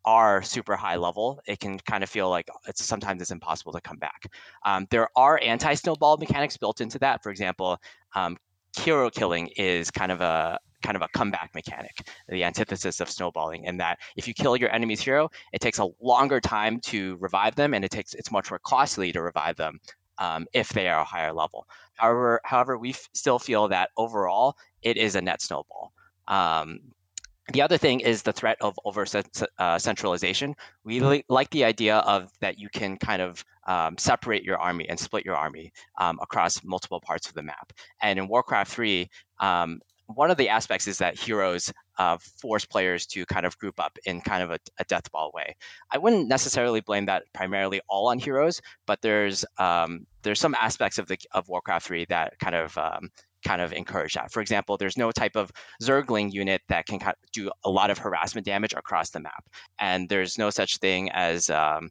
[0.04, 3.80] are super high level, it can kind of feel like it's sometimes it's impossible to
[3.80, 4.24] come back.
[4.66, 7.22] Um, there are anti-snowball mechanics built into that.
[7.22, 7.78] For example,
[8.16, 8.36] um,
[8.76, 13.64] hero killing is kind of a kind of a comeback mechanic, the antithesis of snowballing,
[13.64, 17.54] in that if you kill your enemy's hero, it takes a longer time to revive
[17.54, 19.80] them, and it takes it's much more costly to revive them
[20.18, 21.66] um, if they are a higher level.
[21.94, 25.92] However, however, we f- still feel that overall it is a net snowball.
[26.26, 26.80] Um,
[27.52, 29.06] the other thing is the threat of over
[29.58, 30.54] uh, centralization.
[30.84, 34.88] We li- like the idea of that you can kind of um, separate your army
[34.88, 37.72] and split your army um, across multiple parts of the map.
[38.02, 39.08] And in Warcraft 3,
[39.40, 43.78] um, one of the aspects is that heroes uh, force players to kind of group
[43.78, 45.54] up in kind of a, a death ball way.
[45.90, 50.98] I wouldn't necessarily blame that primarily all on heroes, but there's um, there's some aspects
[50.98, 53.10] of the of Warcraft 3 that kind of um,
[53.44, 54.32] kind of encourage that.
[54.32, 57.00] For example, there's no type of Zergling unit that can
[57.32, 59.44] do a lot of harassment damage across the map,
[59.78, 61.90] and there's no such thing as um,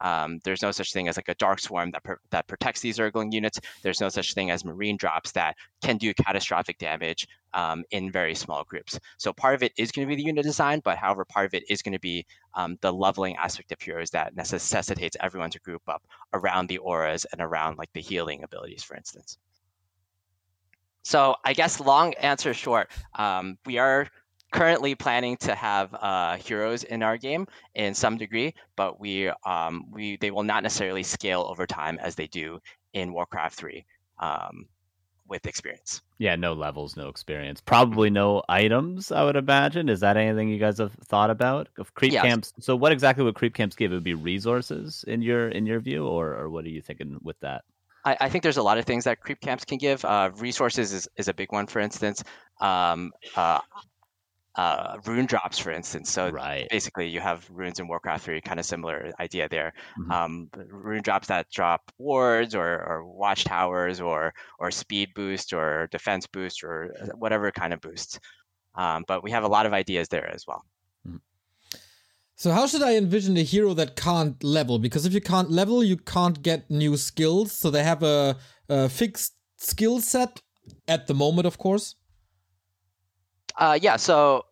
[0.00, 3.32] Um, there's no such thing as like a dark swarm that that protects these Zergling
[3.32, 3.60] units.
[3.82, 8.34] There's no such thing as marine drops that can do catastrophic damage um, in very
[8.34, 8.98] small groups.
[9.16, 11.54] So part of it is going to be the unit design, but however, part of
[11.54, 15.60] it is going to be um, the leveling aspect of heroes that necessitates everyone to
[15.60, 19.38] group up around the auras and around like the healing abilities, for instance.
[21.02, 24.08] So I guess long answer short, um, we are
[24.52, 29.86] currently planning to have uh, heroes in our game in some degree, but we um,
[29.90, 32.58] we they will not necessarily scale over time as they do
[32.92, 33.84] in Warcraft three
[34.18, 34.66] um,
[35.28, 36.02] with experience.
[36.18, 37.60] Yeah, no levels, no experience.
[37.60, 39.12] Probably no items.
[39.12, 39.88] I would imagine.
[39.88, 42.24] Is that anything you guys have thought about of creep yes.
[42.24, 42.52] camps?
[42.60, 43.92] So, what exactly would creep camps give?
[43.92, 47.18] It would be resources in your in your view, or or what are you thinking
[47.22, 47.64] with that?
[48.04, 50.04] I, I think there's a lot of things that creep camps can give.
[50.04, 52.22] Uh, resources is, is a big one, for instance.
[52.60, 53.60] Um, uh,
[54.58, 56.10] uh, rune drops, for instance.
[56.10, 56.66] So right.
[56.68, 59.72] basically, you have runes in Warcraft 3, kind of similar idea there.
[59.96, 60.10] Mm-hmm.
[60.10, 66.26] Um, rune drops that drop wards or, or watchtowers or or speed boost or defense
[66.26, 68.18] boost or uh, whatever kind of boost.
[68.74, 70.64] Um, but we have a lot of ideas there as well.
[71.06, 71.18] Mm-hmm.
[72.34, 74.80] So how should I envision a hero that can't level?
[74.80, 77.52] Because if you can't level, you can't get new skills.
[77.52, 78.36] So they have a,
[78.68, 80.42] a fixed skill set
[80.88, 81.94] at the moment, of course.
[83.56, 84.44] Uh, yeah, so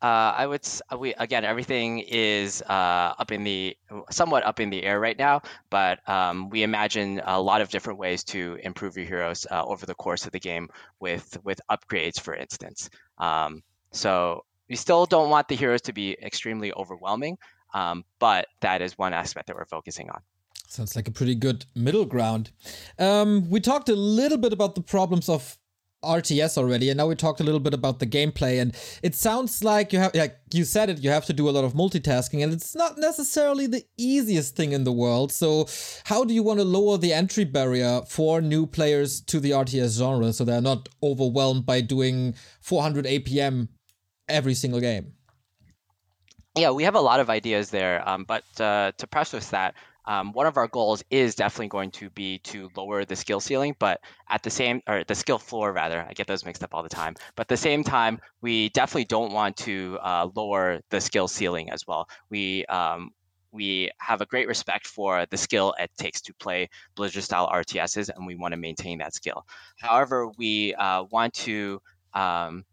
[0.00, 3.76] uh, I would we again everything is uh, up in the
[4.10, 7.98] somewhat up in the air right now, but um, we imagine a lot of different
[7.98, 10.68] ways to improve your heroes uh, over the course of the game
[11.00, 12.90] with with upgrades, for instance.
[13.18, 17.36] Um, so we still don't want the heroes to be extremely overwhelming,
[17.74, 20.20] um, but that is one aspect that we're focusing on.
[20.68, 22.52] Sounds like a pretty good middle ground.
[22.98, 25.57] Um, we talked a little bit about the problems of
[26.04, 29.64] RTS already, and now we talked a little bit about the gameplay, and it sounds
[29.64, 32.42] like you have, like you said it, you have to do a lot of multitasking,
[32.42, 35.32] and it's not necessarily the easiest thing in the world.
[35.32, 35.66] So,
[36.04, 39.98] how do you want to lower the entry barrier for new players to the RTS
[39.98, 43.68] genre so they're not overwhelmed by doing 400 APM
[44.28, 45.14] every single game?
[46.56, 49.74] Yeah, we have a lot of ideas there, um, but uh, to preface that,
[50.08, 53.76] um, one of our goals is definitely going to be to lower the skill ceiling,
[53.78, 56.82] but at the same, or the skill floor rather, I get those mixed up all
[56.82, 57.14] the time.
[57.36, 61.70] But at the same time, we definitely don't want to uh, lower the skill ceiling
[61.70, 62.08] as well.
[62.30, 63.10] We um,
[63.52, 68.08] we have a great respect for the skill it takes to play Blizzard style RTSs,
[68.08, 69.44] and we want to maintain that skill.
[69.76, 71.82] However, we uh, want to
[72.14, 72.64] um,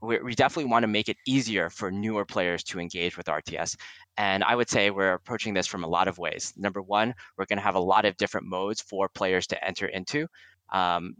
[0.00, 3.76] we, definitely want to make it easier for newer players to engage with RTS.
[4.18, 6.52] And I would say we're approaching this from a lot of ways.
[6.56, 9.86] Number one, we're going to have a lot of different modes for players to enter
[9.86, 10.26] into.
[10.72, 11.14] Um,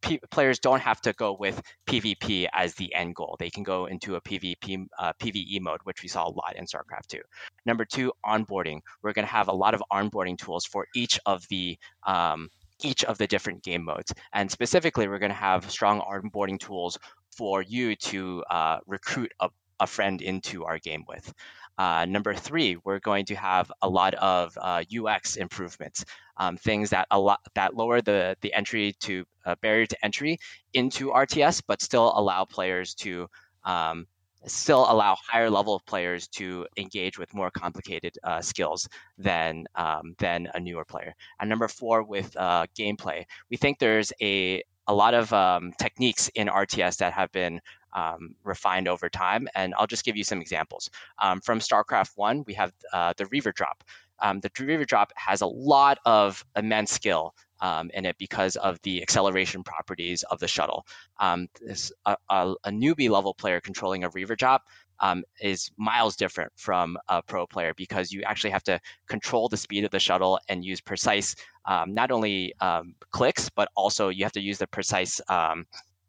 [0.00, 3.36] p- players don't have to go with PvP as the end goal.
[3.38, 6.64] They can go into a PvP uh, PvE mode, which we saw a lot in
[6.66, 7.20] StarCraft 2.
[7.64, 8.80] Number two, onboarding.
[9.02, 12.48] We're going to have a lot of onboarding tools for each of the um,
[12.82, 14.12] each of the different game modes.
[14.32, 16.98] And specifically, we're going to have strong onboarding tools
[17.36, 21.32] for you to uh, recruit a, a friend into our game with.
[21.78, 26.04] Uh, number three, we're going to have a lot of uh, UX improvements,
[26.36, 30.38] um, things that a lot that lower the the entry to uh, barrier to entry
[30.74, 33.28] into RTS, but still allow players to
[33.64, 34.06] um,
[34.46, 40.48] still allow higher level players to engage with more complicated uh, skills than um, than
[40.54, 41.14] a newer player.
[41.40, 46.28] And number four, with uh, gameplay, we think there's a a lot of um, techniques
[46.34, 47.60] in RTS that have been
[47.92, 49.48] um, refined over time.
[49.54, 50.90] And I'll just give you some examples.
[51.18, 53.84] Um, from StarCraft 1, we have uh, the Reaver Drop.
[54.20, 58.80] Um, the Reaver Drop has a lot of immense skill um, in it because of
[58.82, 60.86] the acceleration properties of the shuttle.
[61.18, 64.62] Um, this, a, a, a, newbie level player controlling a Reaver Drop
[65.00, 69.56] um, is miles different from a pro player because you actually have to control the
[69.56, 71.34] speed of the shuttle and use precise
[71.66, 75.66] um, not only um, clicks but also you have to use the precise um,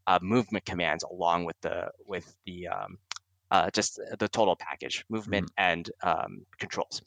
[0.07, 2.97] uh, movement commands along with the with the um,
[3.51, 5.71] uh, just the total package movement mm-hmm.
[5.71, 7.01] and um, controls.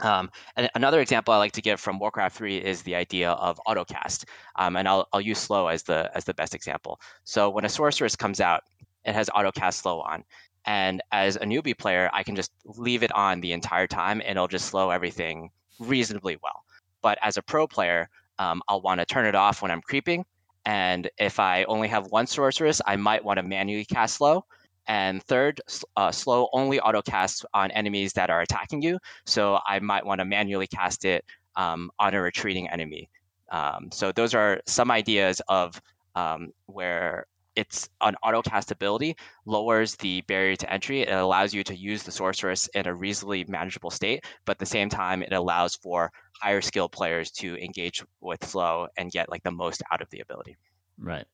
[0.00, 3.60] Um, and another example I like to give from Warcraft 3 is the idea of
[3.68, 4.24] autocast,
[4.56, 7.00] um, and I'll, I'll use slow as the as the best example.
[7.24, 8.62] So when a sorceress comes out,
[9.04, 10.24] it has autocast slow on,
[10.64, 14.32] and as a newbie player, I can just leave it on the entire time and
[14.32, 16.64] it'll just slow everything reasonably well.
[17.02, 20.24] But as a pro player, um, I'll want to turn it off when I'm creeping.
[20.64, 24.44] And if I only have one sorceress, I might want to manually cast slow.
[24.86, 25.60] And third,
[25.96, 28.98] uh, slow only auto casts on enemies that are attacking you.
[29.26, 31.24] So I might want to manually cast it
[31.56, 33.08] um, on a retreating enemy.
[33.50, 35.80] Um, so those are some ideas of
[36.14, 41.02] um, where it's an autocast ability lowers the barrier to entry.
[41.02, 44.66] It allows you to use the sorceress in a reasonably manageable state, but at the
[44.66, 46.10] same time, it allows for
[46.40, 50.20] higher skill players to engage with flow and get like the most out of the
[50.20, 50.56] ability.
[50.98, 51.26] Right.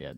[0.00, 0.12] Yeah.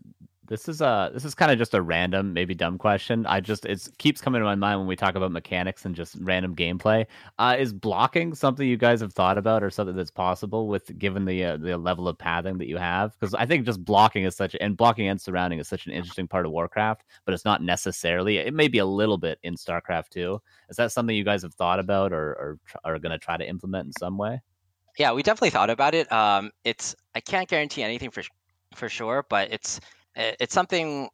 [0.47, 3.27] This is a this is kind of just a random, maybe dumb question.
[3.27, 6.15] I just it keeps coming to my mind when we talk about mechanics and just
[6.21, 7.05] random gameplay.
[7.37, 11.25] Uh, is blocking something you guys have thought about, or something that's possible with given
[11.25, 13.13] the uh, the level of pathing that you have?
[13.19, 16.27] Because I think just blocking is such and blocking and surrounding is such an interesting
[16.27, 18.37] part of Warcraft, but it's not necessarily.
[18.37, 20.41] It may be a little bit in Starcraft too.
[20.67, 23.47] Is that something you guys have thought about, or or are going to try to
[23.47, 24.41] implement in some way?
[24.97, 26.11] Yeah, we definitely thought about it.
[26.11, 28.23] Um, it's I can't guarantee anything for
[28.79, 29.79] for sure, but it's
[30.15, 31.09] it's something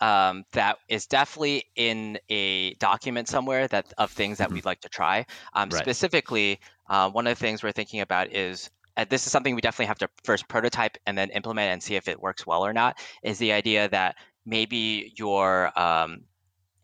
[0.00, 4.56] um, that is definitely in a document somewhere that of things that mm-hmm.
[4.56, 5.24] we'd like to try.
[5.54, 5.80] Um, right.
[5.80, 9.62] Specifically, uh, one of the things we're thinking about is and this is something we
[9.62, 12.72] definitely have to first prototype and then implement and see if it works well or
[12.72, 12.98] not.
[13.22, 16.24] Is the idea that maybe your um,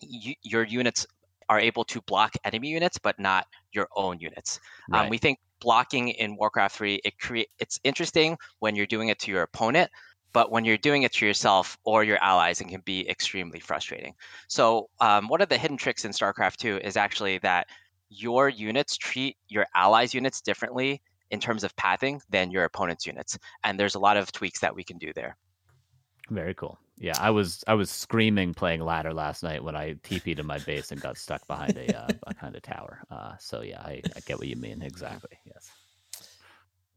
[0.01, 1.07] your units
[1.49, 4.61] are able to block enemy units, but not your own units.
[4.93, 5.05] Um, right.
[5.05, 9.19] Um, we think blocking in Warcraft 3 it create it's interesting when you're doing it
[9.21, 9.91] to your opponent,
[10.33, 14.15] but when you're doing it to yourself or your allies, it can be extremely frustrating.
[14.49, 17.67] So um, one of the hidden tricks in StarCraft 2 is actually that
[18.11, 23.39] your units treat your allies' units differently in terms of pathing than your opponent's units,
[23.65, 25.37] and there's a lot of tweaks that we can do there.
[26.31, 26.79] Very cool.
[27.01, 30.59] Yeah, I was I was screaming playing ladder last night when I TP'd in my
[30.59, 33.01] base and got stuck behind a uh, behind a tower.
[33.11, 35.39] Uh, so yeah, I, I get what you mean exactly.
[35.45, 35.71] Yes.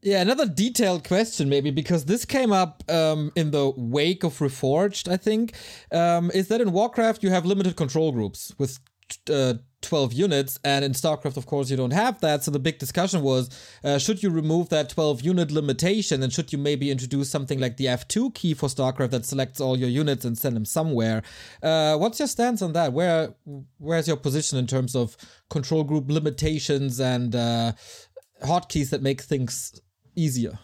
[0.04, 5.06] Yeah, another detailed question, maybe, because this came up um, in the wake of Reforged,
[5.08, 5.54] I think,
[5.92, 8.80] um, is that in Warcraft you have limited control groups with
[9.30, 12.44] uh, 12 units, and in StarCraft, of course, you don't have that.
[12.44, 13.50] So the big discussion was
[13.84, 17.76] uh, should you remove that 12 unit limitation, and should you maybe introduce something like
[17.76, 21.22] the F2 key for StarCraft that selects all your units and send them somewhere?
[21.62, 22.92] Uh, what's your stance on that?
[22.92, 23.34] Where
[23.78, 25.16] Where's your position in terms of
[25.50, 27.72] control group limitations and uh,
[28.44, 29.80] hotkeys that make things
[30.14, 30.58] easier?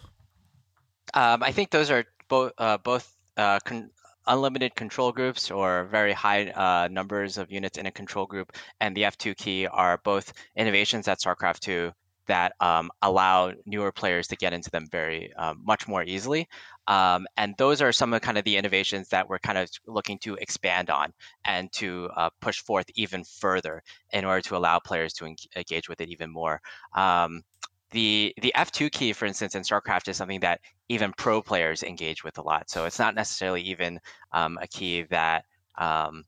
[1.15, 3.91] Um, I think those are both uh, both uh, con-
[4.29, 8.97] unlimited control groups or very high uh, numbers of units in a control group, and
[8.97, 11.93] the F2 key are both innovations at StarCraft 2
[12.29, 16.47] that um, allow newer players to get into them very um, much more easily.
[16.87, 20.19] Um, and those are some of kind of the innovations that we're kind of looking
[20.21, 21.13] to expand on
[21.45, 26.01] and to uh, push forth even further in order to allow players to engage with
[26.01, 26.61] it even more.
[26.95, 27.43] Um,
[27.91, 32.25] the the F2 key, for instance, in StarCraft is something that even pro players engage
[32.25, 32.69] with a lot.
[32.71, 34.01] So it's not necessarily even
[34.33, 35.45] um, a key that
[35.77, 36.25] um,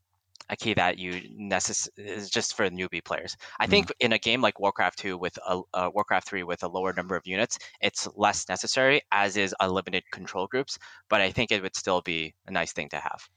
[0.49, 3.37] a key that you necess- is just for newbie players.
[3.59, 6.63] I mm think in a game like Warcraft 2 with a, uh, Warcraft 3 with
[6.63, 10.77] a lower number of units, it's less necessary, as is unlimited control groups.
[11.09, 13.29] But I think it would still be a nice thing to have.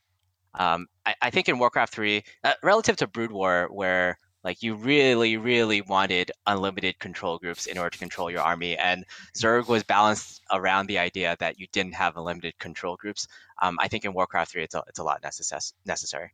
[0.58, 4.74] Um, I, I, think in Warcraft 3, uh, relative to Brood War, where like you
[4.74, 9.04] really, really wanted unlimited control groups in order to control your army, and
[9.34, 13.26] Zerg was balanced around the idea that you didn't have unlimited control groups.
[13.60, 16.32] Um, I think in Warcraft 3, it's a, it's a lot necess- necessary.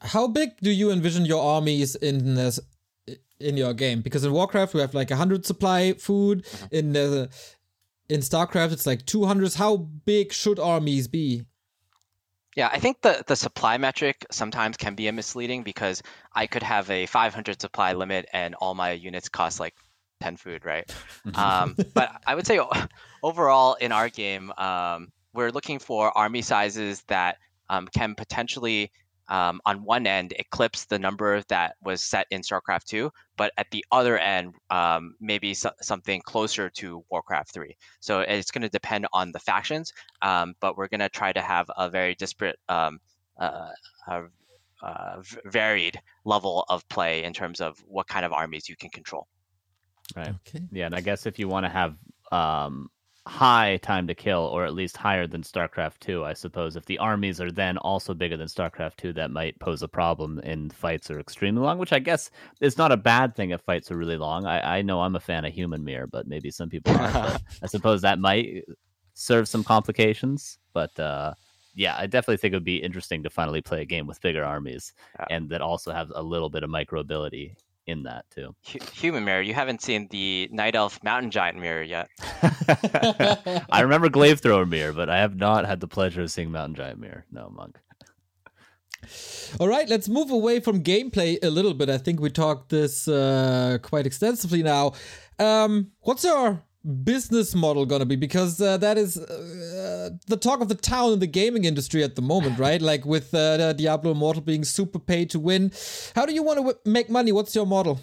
[0.00, 2.60] How big do you envision your armies in this
[3.38, 4.02] in your game?
[4.02, 6.44] Because in Warcraft we have like hundred supply food.
[6.44, 6.66] Mm-hmm.
[6.70, 7.30] In the
[8.08, 9.54] in StarCraft it's like two hundred.
[9.54, 11.42] How big should armies be?
[12.54, 16.62] Yeah, I think the, the supply metric sometimes can be a misleading because I could
[16.62, 19.74] have a 500 supply limit and all my units cost like
[20.20, 20.90] 10 food, right?
[21.34, 22.60] um, but I would say
[23.22, 27.38] overall in our game, um, we're looking for army sizes that
[27.70, 28.92] um, can potentially
[29.28, 33.70] um, on one end eclipse the number that was set in StarCraft 2, but at
[33.70, 37.76] the other end, um, maybe so- something closer to Warcraft 3.
[38.00, 41.40] So it's going to depend on the factions, um, but we're going to try to
[41.40, 43.00] have a very disparate, um,
[43.38, 43.70] uh,
[44.08, 44.22] uh,
[44.82, 49.28] uh, varied level of play in terms of what kind of armies you can control.
[50.16, 50.34] Right.
[50.48, 50.64] Okay.
[50.72, 51.96] Yeah, and I guess if you want to have
[52.32, 52.90] um,
[53.26, 56.74] high time to kill, or at least higher than StarCraft 2, I suppose.
[56.74, 60.40] If the armies are then also bigger than StarCraft 2, that might pose a problem
[60.40, 62.30] in fights are extremely long, which I guess
[62.60, 64.46] is not a bad thing if fights are really long.
[64.46, 67.42] I, I know I'm a fan of Human Mirror, but maybe some people aren't.
[67.62, 68.64] I suppose that might
[69.14, 71.34] serve some complications, but uh,
[71.74, 74.44] yeah, I definitely think it would be interesting to finally play a game with bigger
[74.44, 75.26] armies yeah.
[75.30, 78.54] and that also have a little bit of micro ability in that too.
[78.62, 79.42] Human mirror.
[79.42, 82.08] You haven't seen the night elf mountain giant mirror yet.
[83.70, 86.74] I remember glaive thrower mirror, but I have not had the pleasure of seeing mountain
[86.74, 87.24] giant mirror.
[87.30, 87.78] No monk.
[89.58, 91.90] All right, let's move away from gameplay a little bit.
[91.90, 94.92] I think we talked this uh, quite extensively now.
[95.38, 96.62] Um, what's your
[97.04, 98.16] business model gonna be?
[98.16, 99.71] Because uh, that is uh,
[100.26, 102.80] the talk of the town in the gaming industry at the moment, right?
[102.92, 105.72] like with uh, Diablo Immortal being super pay to win.
[106.14, 107.32] How do you want to w- make money?
[107.32, 108.00] What's your model?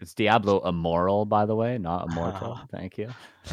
[0.00, 2.60] It's Diablo Immoral, by the way, not Immortal.
[2.70, 3.10] Thank you.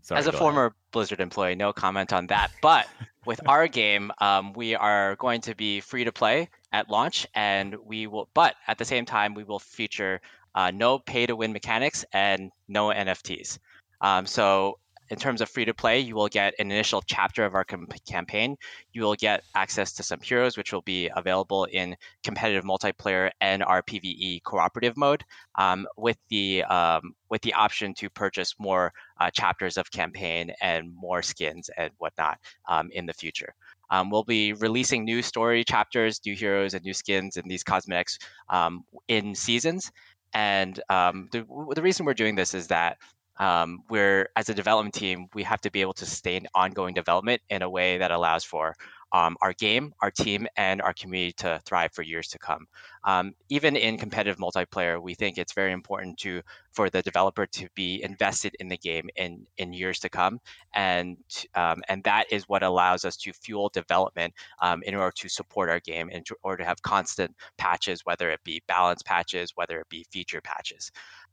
[0.00, 0.74] Sorry, As a former ahead.
[0.92, 2.52] Blizzard employee, no comment on that.
[2.62, 2.86] But
[3.26, 7.74] with our game, um, we are going to be free to play at launch, and
[7.84, 8.28] we will.
[8.32, 10.20] But at the same time, we will feature
[10.54, 13.58] uh, no pay to win mechanics and no NFTs.
[14.00, 14.78] Um, so
[15.10, 17.88] in terms of free to play, you will get an initial chapter of our com-
[18.08, 18.56] campaign.
[18.92, 23.62] You will get access to some heroes, which will be available in competitive multiplayer and
[23.62, 25.24] our PVE cooperative mode,
[25.56, 30.94] um, with the um, with the option to purchase more uh, chapters of campaign and
[30.94, 32.38] more skins and whatnot
[32.68, 33.54] um, in the future.
[33.90, 38.18] Um, we'll be releasing new story chapters, new heroes, and new skins and these cosmetics
[38.48, 39.92] um, in seasons.
[40.32, 42.98] And um, the, the reason we're doing this is that
[43.38, 47.40] um, we're as a development team we have to be able to sustain ongoing development
[47.50, 48.74] in a way that allows for
[49.12, 52.66] um, our game our team and our community to thrive for years to come.
[53.04, 57.68] Um, even in competitive multiplayer we think it's very important to for the developer to
[57.74, 60.40] be invested in the game in in years to come.
[60.74, 61.18] And
[61.54, 65.70] um, and that is what allows us to fuel development um, in order to support
[65.70, 69.88] our game in order to have constant patches whether it be balance patches whether it
[69.88, 70.90] be feature patches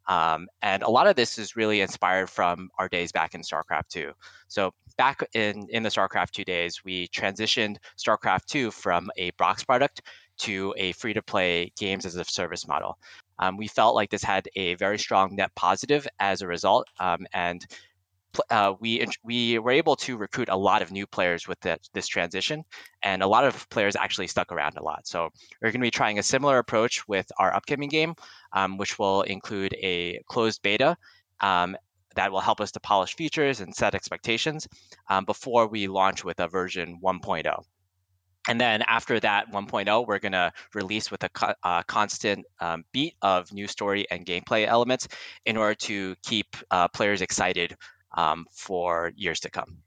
[0.07, 3.87] um, and a lot of this is really inspired from our days back in StarCraft
[3.89, 4.11] 2.
[4.47, 9.63] So back in, in the StarCraft 2 days, we transitioned StarCraft 2 from a box
[9.63, 10.01] product
[10.39, 12.97] to a free-to-play games as a service model.
[13.39, 17.25] Um, we felt like this had a very strong net positive as a result, um,
[17.33, 17.65] and
[18.49, 21.59] uh, we we were able to recruit a lot of new players with
[21.93, 22.63] this transition,
[23.01, 25.07] and a lot of players actually stuck around a lot.
[25.07, 25.29] So
[25.61, 28.15] we're going to be trying a similar approach with our upcoming game,
[28.51, 30.97] um, which will include a closed beta.
[31.39, 31.75] Um,
[32.15, 34.67] that will help us to polish features and set expectations
[35.09, 37.63] um, before we launch with a version 1.0.
[38.47, 42.83] And then after that 1.0, we're going to release with a co- uh, constant um,
[42.91, 45.07] beat of new story and gameplay elements
[45.45, 47.77] in order to keep uh, players excited
[48.13, 49.77] um, for years to come.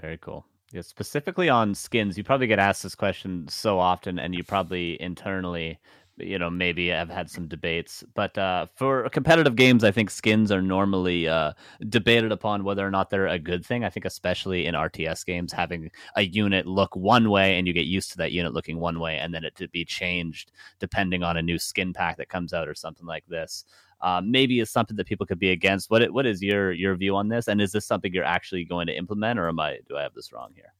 [0.00, 0.46] Very cool.
[0.72, 5.00] Yeah, specifically on skins, you probably get asked this question so often, and you probably
[5.02, 5.78] internally,
[6.16, 8.02] you know, maybe have had some debates.
[8.14, 11.52] But uh, for competitive games, I think skins are normally uh,
[11.90, 13.84] debated upon whether or not they're a good thing.
[13.84, 17.84] I think, especially in RTS games, having a unit look one way and you get
[17.84, 21.36] used to that unit looking one way, and then it to be changed depending on
[21.36, 23.66] a new skin pack that comes out or something like this
[24.02, 25.90] um, maybe is something that people could be against.
[25.90, 27.48] What what is your your view on this?
[27.48, 30.14] And is this something you're actually going to implement, or am I do I have
[30.14, 30.74] this wrong here?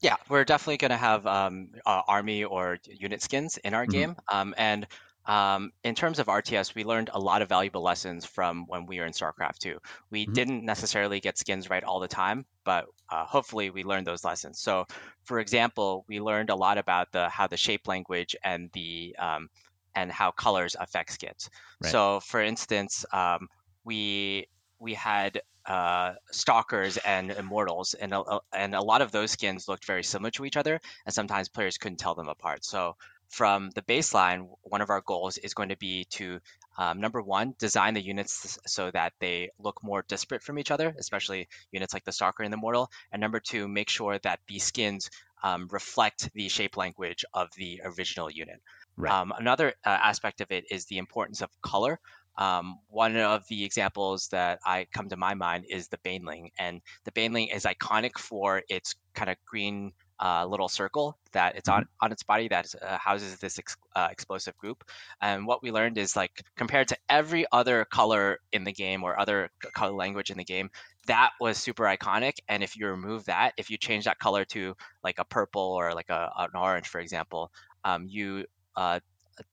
[0.00, 3.92] Yeah, we're definitely going to have um, uh, army or unit skins in our mm-hmm.
[3.92, 4.86] game, um, and
[5.26, 9.00] um, in terms of RTS, we learned a lot of valuable lessons from when we
[9.00, 9.78] were in StarCraft 2.
[10.10, 10.32] We mm-hmm.
[10.32, 14.60] didn't necessarily get skins right all the time, but uh, hopefully we learned those lessons.
[14.60, 14.86] So,
[15.24, 19.48] for example, we learned a lot about the how the shape language and the um,
[19.96, 21.50] and how colors affect skins.
[21.82, 21.90] Right.
[21.90, 23.48] So, for instance, um,
[23.84, 24.46] we
[24.78, 29.86] we had uh, stalkers and immortals, and a, and a lot of those skins looked
[29.86, 32.64] very similar to each other, and sometimes players couldn't tell them apart.
[32.64, 32.96] So,
[33.28, 36.40] from the baseline, one of our goals is going to be to
[36.78, 40.94] um, number one, design the units so that they look more disparate from each other,
[40.98, 42.90] especially units like the Stalker and the Immortal.
[43.10, 45.10] And number two, make sure that the skins
[45.42, 48.60] um, reflect the shape language of the original unit.
[48.96, 49.12] Right.
[49.12, 52.00] Um, another uh, aspect of it is the importance of color.
[52.38, 56.82] Um, one of the examples that I come to my mind is the Baneling, and
[57.04, 61.82] the Baneling is iconic for its kind of green uh, little circle that it's on
[61.82, 62.04] mm-hmm.
[62.04, 64.84] on its body that uh, houses this ex- uh, explosive group.
[65.20, 69.18] And what we learned is like compared to every other color in the game or
[69.18, 70.70] other color language in the game,
[71.06, 72.34] that was super iconic.
[72.48, 74.74] And if you remove that, if you change that color to
[75.04, 77.52] like a purple or like a, an orange, for example,
[77.84, 78.46] um, you
[78.76, 79.00] uh,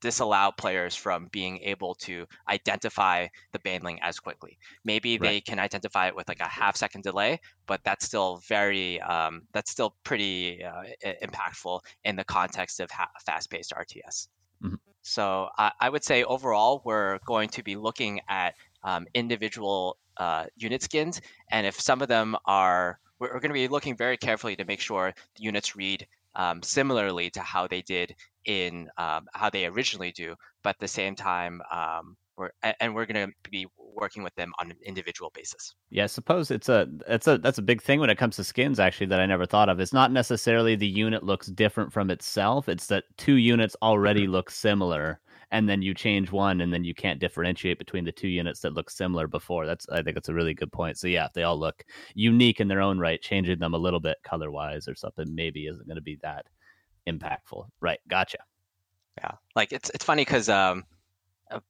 [0.00, 4.58] disallow players from being able to identify the baneling as quickly.
[4.84, 5.28] Maybe right.
[5.28, 9.42] they can identify it with like a half second delay, but that's still very um,
[9.52, 10.84] that's still pretty uh,
[11.22, 14.28] impactful in the context of ha- fast-paced RTS.
[14.62, 14.74] Mm-hmm.
[15.02, 20.46] So uh, I would say overall we're going to be looking at um, individual uh,
[20.56, 21.20] unit skins,
[21.50, 24.64] and if some of them are we're, we're going to be looking very carefully to
[24.64, 26.06] make sure the units read
[26.36, 28.14] um, similarly to how they did
[28.44, 33.06] in um, how they originally do, but at the same time, um, we're and we're
[33.06, 35.74] going to be working with them on an individual basis.
[35.90, 38.44] Yeah, I suppose it's a it's a that's a big thing when it comes to
[38.44, 39.78] skins actually that I never thought of.
[39.78, 44.32] It's not necessarily the unit looks different from itself; it's that two units already mm-hmm.
[44.32, 45.20] look similar
[45.50, 48.74] and then you change one, and then you can't differentiate between the two units that
[48.74, 49.66] look similar before.
[49.66, 50.98] That's I think that's a really good point.
[50.98, 51.84] So yeah, if they all look
[52.14, 55.66] unique in their own right, changing them a little bit color wise or something maybe
[55.66, 56.46] isn't going to be that
[57.08, 57.66] impactful.
[57.80, 58.38] Right, gotcha.
[59.18, 60.84] Yeah, like it's it's funny because um,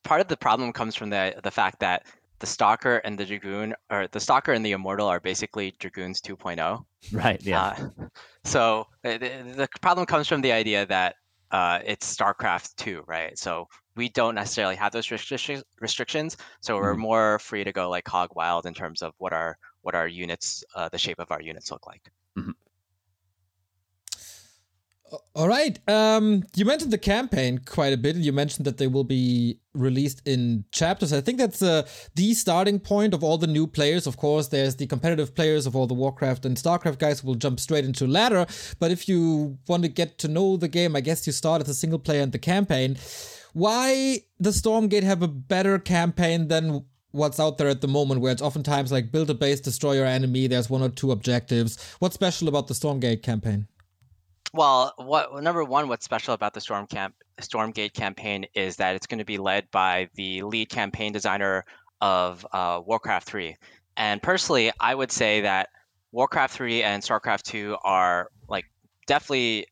[0.03, 2.07] part of the problem comes from the the fact that
[2.39, 6.85] the stalker and the dragoon or the stalker and the immortal are basically dragoons 2.0
[7.13, 8.07] right yeah uh,
[8.45, 11.17] so the, the, problem comes from the idea that
[11.53, 17.01] uh, it's starcraft 2 right so we don't necessarily have those restrictions so we're mm-hmm.
[17.01, 20.65] more free to go like hog wild in terms of what our what our units
[20.75, 22.51] uh, the shape of our units look like mm-hmm.
[25.35, 25.79] All right.
[25.89, 28.17] Um, you mentioned the campaign quite a bit.
[28.17, 31.13] and You mentioned that they will be released in chapters.
[31.13, 34.07] I think that's uh, the starting point of all the new players.
[34.07, 37.35] Of course, there's the competitive players of all the Warcraft and Starcraft guys who will
[37.35, 38.47] jump straight into ladder.
[38.79, 41.69] But if you want to get to know the game, I guess you start as
[41.69, 42.97] a single player and the campaign.
[43.53, 48.33] Why does Stormgate have a better campaign than what's out there at the moment, where
[48.33, 51.79] it's oftentimes like build a base, destroy your enemy, there's one or two objectives?
[52.01, 53.69] What's special about the Stormgate campaign?
[54.55, 59.09] Well, what number one, what's special about the Storm Camp Stormgate campaign is that it's
[59.09, 61.65] going to be led by the lead campaign designer
[62.01, 63.57] of uh, Warcraft 3.
[63.97, 65.71] And personally, I would say that
[66.13, 68.67] Warcraft 3 and Starcraft 2 are like
[69.09, 69.67] definitely,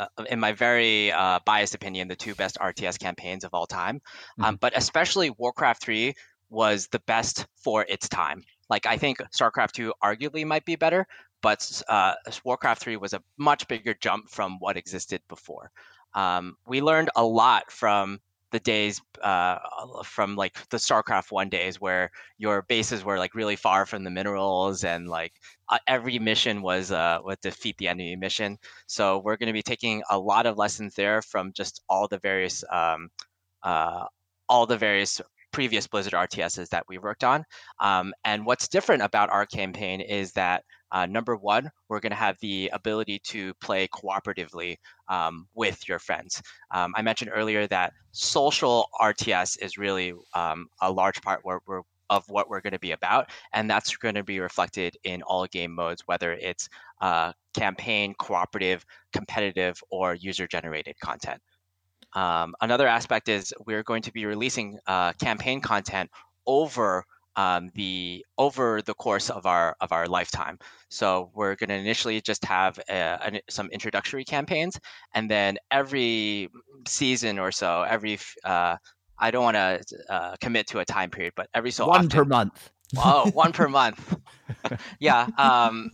[0.00, 3.94] uh, in my very uh, biased opinion, the two best RTS campaigns of all time.
[3.94, 4.44] Um, mm-hmm.
[4.46, 6.12] Um, but especially Warcraft 3
[6.50, 8.42] was the best for its time.
[8.68, 11.06] Like I think StarCraft 2 arguably might be better,
[11.44, 15.70] but uh, Warcraft 3 was a much bigger jump from what existed before.
[16.14, 18.18] Um, we learned a lot from
[18.50, 19.58] the days uh,
[20.04, 24.10] from like the StarCraft 1 days where your bases were like really far from the
[24.10, 25.34] minerals and like
[25.68, 28.56] uh, every mission was uh, would defeat the enemy mission.
[28.86, 32.18] So we're going to be taking a lot of lessons there from just all the
[32.18, 33.10] various um,
[33.62, 34.06] uh,
[34.48, 35.20] all the various
[35.54, 37.44] previous Blizzard RTSs that we worked on.
[37.78, 42.16] Um, and what's different about our campaign is that uh, number one, we're going to
[42.16, 44.76] have the ability to play cooperatively
[45.08, 46.42] um, with your friends.
[46.72, 51.42] Um, I mentioned earlier that social RTS is really um, a large part
[52.10, 55.46] of what we're going to be about, and that's going to be reflected in all
[55.46, 56.68] game modes, whether it's
[57.00, 61.40] uh, campaign, cooperative, competitive, or user-generated content.
[62.14, 66.10] Um, another aspect is we're going to be releasing uh, campaign content
[66.46, 67.04] over
[67.36, 70.58] um, the over the course of our of our lifetime.
[70.88, 74.78] So we're going to initially just have a, a, some introductory campaigns,
[75.14, 76.48] and then every
[76.86, 78.76] season or so, every uh,
[79.18, 82.10] I don't want to uh, commit to a time period, but every so one often,
[82.10, 82.70] per month.
[82.98, 84.16] oh, one per month.
[85.00, 85.26] yeah.
[85.38, 85.90] Um,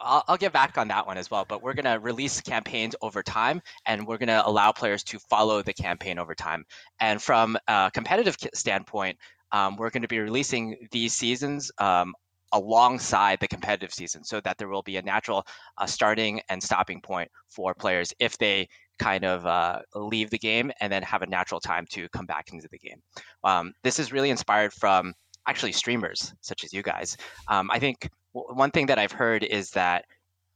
[0.00, 1.44] I'll, I'll, get back on that one as well.
[1.48, 5.18] But we're going to release campaigns over time, and we're going to allow players to
[5.18, 6.64] follow the campaign over time.
[7.00, 9.18] And from a competitive standpoint,
[9.52, 12.14] um, we're going to be releasing these seasons um,
[12.52, 15.46] alongside the competitive season so that there will be a natural
[15.78, 18.68] uh, starting and stopping point for players if they
[18.98, 22.52] kind of uh, leave the game and then have a natural time to come back
[22.52, 23.00] into the game.
[23.44, 25.14] Um, this is really inspired from
[25.46, 27.16] actually streamers such as you guys.
[27.48, 30.04] Um, I think one thing that I've heard is that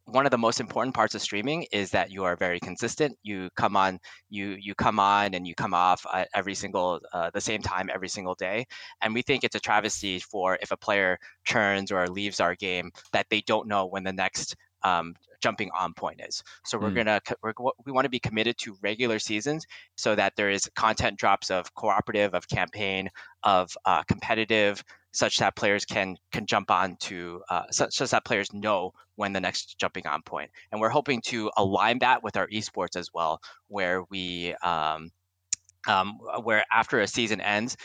[0.07, 3.17] one of the most important parts of streaming is that you are very consistent.
[3.23, 3.99] You come on,
[4.29, 7.89] you you come on and you come off at every single uh, the same time
[7.93, 8.67] every single day.
[9.01, 12.91] And we think it's a travesty for if a player churns or leaves our game
[13.13, 16.43] that they don't know when the next um, jumping on point is.
[16.65, 16.97] So we're mm.
[16.97, 17.55] gonna we're,
[17.87, 19.67] we want to be committed to regular seasons
[19.97, 23.09] so that there is content drops of cooperative, of campaign,
[23.43, 24.85] of uh, competitive
[25.15, 29.33] such that players can can jump on to uh, such, such that players know when
[29.33, 30.51] the next jumping on point.
[30.71, 35.11] And we're hoping to align that with our esports as well, where we um,
[35.87, 37.77] um, where after a season ends,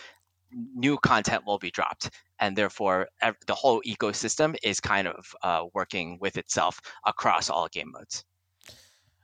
[0.75, 2.09] new content will be dropped,
[2.39, 7.67] and therefore ev- the whole ecosystem is kind of uh, working with itself across all
[7.67, 8.25] game modes.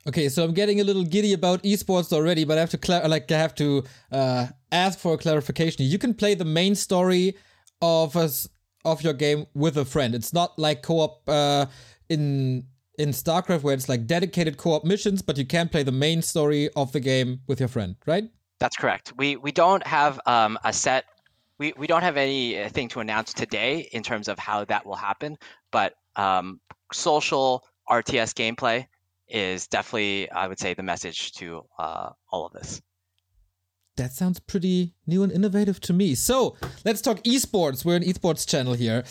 [0.07, 3.09] Okay, so I'm getting a little giddy about esports already, but I have to cl-
[3.09, 5.85] like I have to uh, ask for a clarification.
[5.85, 7.35] You can play the main story
[7.81, 8.47] of us
[8.83, 10.13] of your game with a friend.
[10.15, 11.65] It's not like co-op uh,
[12.09, 12.65] in
[12.97, 16.69] in StarCraft where it's like dedicated co-op missions, but you can play the main story
[16.75, 18.29] of the game with your friend, right?
[18.59, 19.13] That's correct.
[19.17, 21.05] We we don't have um, a set.
[21.57, 25.37] We, we don't have anything to announce today in terms of how that will happen,
[25.71, 26.59] but um,
[26.91, 28.85] social RTS gameplay
[29.29, 32.81] is definitely, I would say, the message to uh, all of this.
[33.97, 36.15] That sounds pretty new and innovative to me.
[36.15, 37.85] So let's talk esports.
[37.85, 39.05] We're an esports channel here.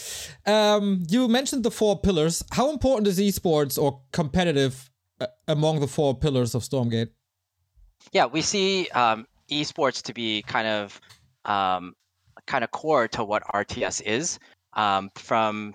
[0.46, 2.44] Um, you mentioned the four pillars.
[2.52, 7.08] How important is esports or competitive uh, among the four pillars of Stormgate?
[8.12, 11.00] Yeah, we see um, esports to be kind of
[11.46, 11.94] um,
[12.46, 14.38] kind of core to what RTS is.
[14.74, 15.74] Um, from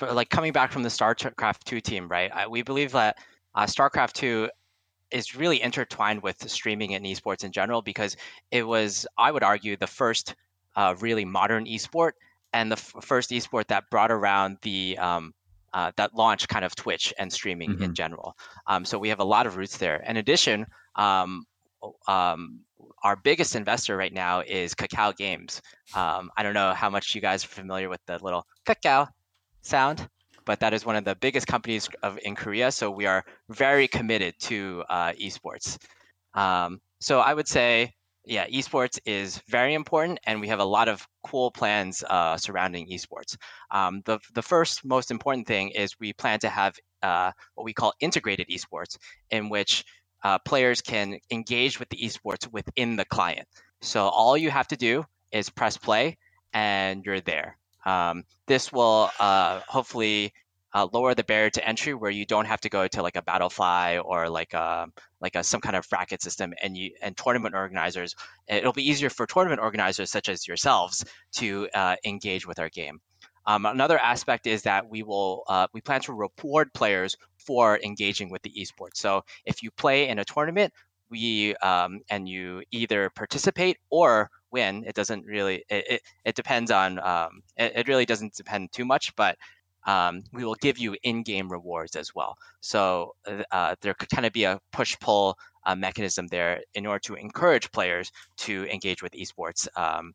[0.00, 2.30] like coming back from the StarCraft two team, right?
[2.32, 3.18] I, we believe that
[3.54, 4.48] uh, StarCraft two
[5.10, 8.16] is really intertwined with streaming and esports in general because
[8.50, 10.34] it was, I would argue, the first
[10.76, 12.12] uh, really modern esport
[12.52, 15.34] and the f- first esport that brought around the um,
[15.74, 17.82] uh, that launched kind of Twitch and streaming mm-hmm.
[17.82, 18.36] in general.
[18.66, 20.02] Um, so we have a lot of roots there.
[20.06, 21.44] In addition, um,
[22.06, 22.60] um,
[23.02, 25.60] our biggest investor right now is Kakao Games.
[25.94, 29.08] Um, I don't know how much you guys are familiar with the little Kakao
[29.62, 30.08] sound,
[30.48, 32.72] but that is one of the biggest companies of in Korea.
[32.72, 35.76] So we are very committed to uh, esports.
[36.32, 37.92] Um, so I would say
[38.24, 42.88] yeah, esports is very important, and we have a lot of cool plans uh, surrounding
[42.88, 43.36] esports.
[43.70, 47.74] Um, the the first most important thing is we plan to have uh, what we
[47.74, 48.96] call integrated esports,
[49.30, 49.84] in which
[50.24, 53.46] uh, players can engage with the esports within the client.
[53.82, 56.16] So all you have to do is press play,
[56.52, 57.58] and you're there.
[57.88, 60.34] Um, this will uh, hopefully
[60.74, 63.22] uh, lower the barrier to entry where you don't have to go to like a
[63.22, 67.16] Battlefy or like a um, like a some kind of bracket system and you and
[67.16, 68.14] tournament organizers
[68.46, 73.00] it'll be easier for tournament organizers such as yourselves to uh, engage with our game.
[73.46, 78.28] Um, another aspect is that we will uh, we plan to reward players for engaging
[78.28, 78.96] with the esports.
[78.96, 80.74] So if you play in a tournament
[81.10, 86.70] we um, and you either participate or win it doesn't really it, it, it depends
[86.70, 89.36] on um, it, it really doesn't depend too much but
[89.86, 92.36] um, we will give you in-game rewards as well.
[92.60, 93.14] So
[93.50, 97.72] uh, there could kind of be a push-pull uh, mechanism there in order to encourage
[97.72, 100.14] players to engage with esports um,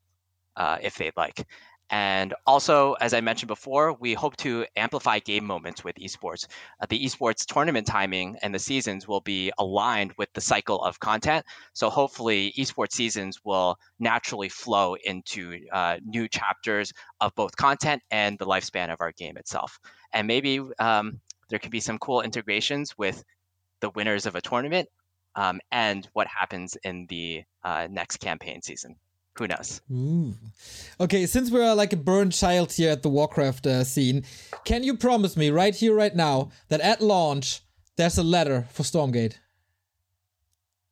[0.56, 1.48] uh, if they'd like.
[1.90, 6.48] And also, as I mentioned before, we hope to amplify game moments with esports.
[6.82, 11.00] Uh, the esports tournament timing and the seasons will be aligned with the cycle of
[11.00, 11.46] content.
[11.74, 18.40] So hopefully, esports seasons will naturally flow into uh, new chapters of both content and
[18.40, 19.80] the lifespan of our game itself.
[20.14, 21.20] And maybe um,
[21.50, 23.24] there could be some cool integrations with
[23.82, 24.90] the winners of a tournament
[25.36, 28.96] um, and what happens in the uh, next campaign season
[29.36, 29.82] who knows?
[29.92, 30.34] Ooh.
[31.00, 34.24] Okay, since we're like a burned child here at the Warcraft uh, scene,
[34.64, 37.62] can you promise me right here, right now, that at launch
[37.98, 39.36] there's a ladder for Stormgate?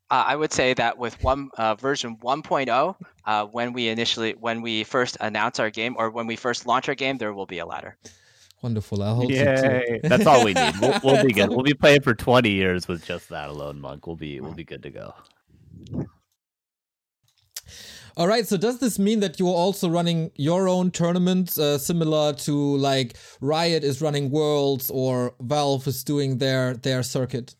[0.10, 4.62] Uh, I would say that with one uh, version 1.0, uh, when we initially, when
[4.62, 7.60] we first announce our game or when we first launch our game, there will be
[7.60, 7.98] a ladder.
[8.62, 9.02] Wonderful.
[9.02, 10.02] I hope Yay.
[10.04, 10.74] That's all we need.
[10.82, 11.50] We'll, we'll be good.
[11.52, 14.06] We'll be playing for 20 years with just that alone, Monk.
[14.06, 15.14] We'll be we'll be good to go.
[18.18, 18.47] All right.
[18.47, 23.16] So does this mean that you're also running your own tournaments, uh, similar to like
[23.39, 27.55] Riot is running Worlds or Valve is doing their their circuit?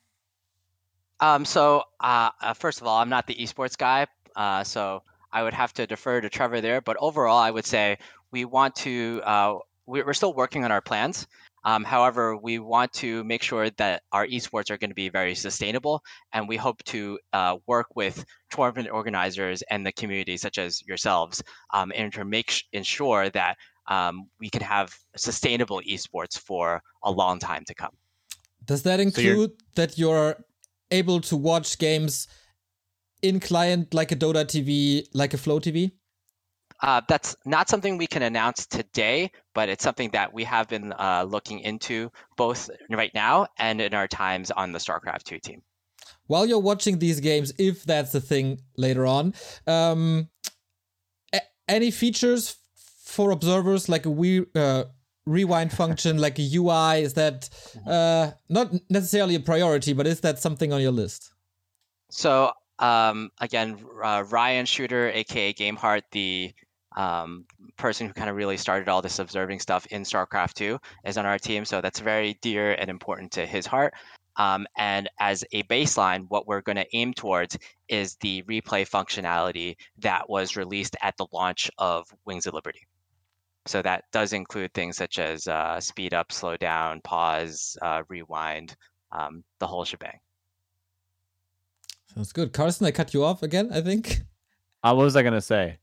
[1.20, 1.46] Um.
[1.46, 5.54] So, uh, uh first of all, I'm not the esports guy, uh, so I would
[5.54, 6.82] have to defer to Trevor there.
[6.82, 7.98] But overall, I would say
[8.32, 9.22] we want to.
[9.24, 11.28] Uh, we're still working on our plans.
[11.64, 15.36] Um, however, we want to make sure that our esports are going to be very
[15.36, 16.02] sustainable,
[16.34, 21.44] and we hope to uh, work with tournament organizers and the community, such as yourselves,
[21.74, 23.58] um, and to make sh- ensure that
[23.88, 27.96] um, we can have sustainable esports for a long time to come.
[28.66, 30.38] Does that include so that you're
[30.92, 32.28] able to watch games
[33.22, 35.92] in client like a Dota TV, like a Flo TV?
[36.82, 40.94] Uh, that's not something we can announce today, but it's something that we have been
[40.94, 45.62] uh, looking into both right now and in our times on the StarCraft 2 team.
[46.26, 49.34] While you're watching these games, if that's the thing later on,
[49.68, 50.30] um,
[51.34, 52.58] a- any features
[53.06, 54.86] for observers like a we, uh,
[55.26, 57.04] rewind function, like a UI?
[57.04, 57.50] Is that
[57.86, 61.32] uh, not necessarily a priority, but is that something on your list?
[62.10, 66.54] So um, again, uh, Ryan Schutter, aka Gameheart, the
[66.96, 67.46] um,
[67.78, 71.26] person who kind of really started all this observing stuff in StarCraft 2 is on
[71.26, 71.66] our team.
[71.66, 73.94] So that's very dear and important to his heart.
[74.38, 77.58] Um, and as a baseline, what we're going to aim towards
[77.90, 82.88] is the replay functionality that was released at the launch of Wings of Liberty.
[83.68, 88.76] So that does include things such as uh, speed up, slow down, pause, uh, rewind,
[89.12, 90.20] um, the whole shebang.
[92.16, 92.54] Sounds good.
[92.54, 94.22] Carson, I cut you off again, I think.
[94.84, 95.78] Uh, what was I going to say?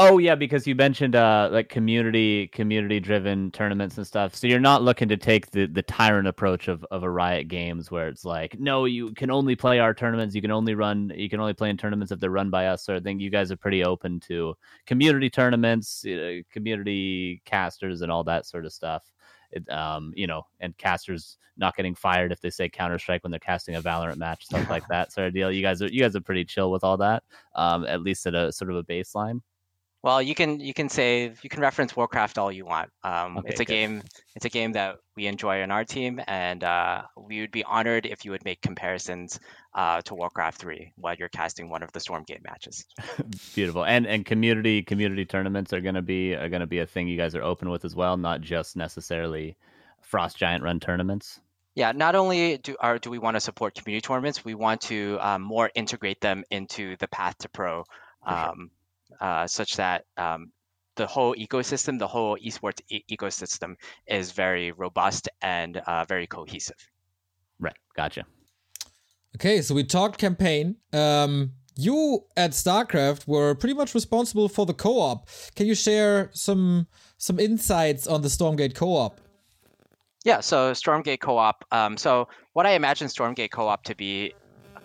[0.00, 4.32] Oh yeah, because you mentioned uh like community community driven tournaments and stuff.
[4.36, 7.90] So you're not looking to take the the tyrant approach of of a Riot Games
[7.90, 10.36] where it's like, no, you can only play our tournaments.
[10.36, 11.12] You can only run.
[11.16, 12.84] You can only play in tournaments if they're run by us.
[12.84, 14.54] So I think you guys are pretty open to
[14.86, 19.02] community tournaments, uh, community casters, and all that sort of stuff.
[19.50, 23.32] it, um, you know, and casters not getting fired if they say Counter Strike when
[23.32, 25.50] they're casting a Valorant match, stuff like that sort of deal.
[25.50, 27.24] You guys are you guys are pretty chill with all that,
[27.56, 29.40] um, at least at a sort of a baseline.
[30.02, 32.90] Well, you can you can say you can reference Warcraft all you want.
[33.02, 33.72] Um, Okay, it's a good.
[33.72, 34.02] game.
[34.36, 38.06] It's a game that we enjoy in our team, and uh, we would be honored
[38.06, 39.40] if you would make comparisons
[39.74, 42.84] uh, to Warcraft Three while you're casting one of the Stormgate matches.
[43.56, 43.84] Beautiful.
[43.84, 47.34] And and community community tournaments are gonna be are gonna be a thing you guys
[47.34, 49.56] are open with as well, not just necessarily
[50.00, 51.40] Frost Giant run tournaments.
[51.74, 55.18] Yeah, not only do are do we want to support community tournaments, we want to
[55.20, 57.84] um, more integrate them into the path to pro,
[58.26, 58.70] um,
[59.20, 60.52] uh, such that um,
[60.96, 63.74] the whole ecosystem, the whole esports e- ecosystem,
[64.06, 66.76] is very robust and uh, very cohesive.
[67.58, 67.76] Right.
[67.96, 68.24] Gotcha.
[69.36, 70.76] Okay, so we talked campaign.
[70.92, 75.28] Um, you at StarCraft were pretty much responsible for the co-op.
[75.54, 76.88] Can you share some
[77.18, 79.20] some insights on the Stormgate co-op?
[80.24, 81.64] Yeah, so Stormgate co-op.
[81.70, 84.34] Um, so what I imagine Stormgate co-op to be,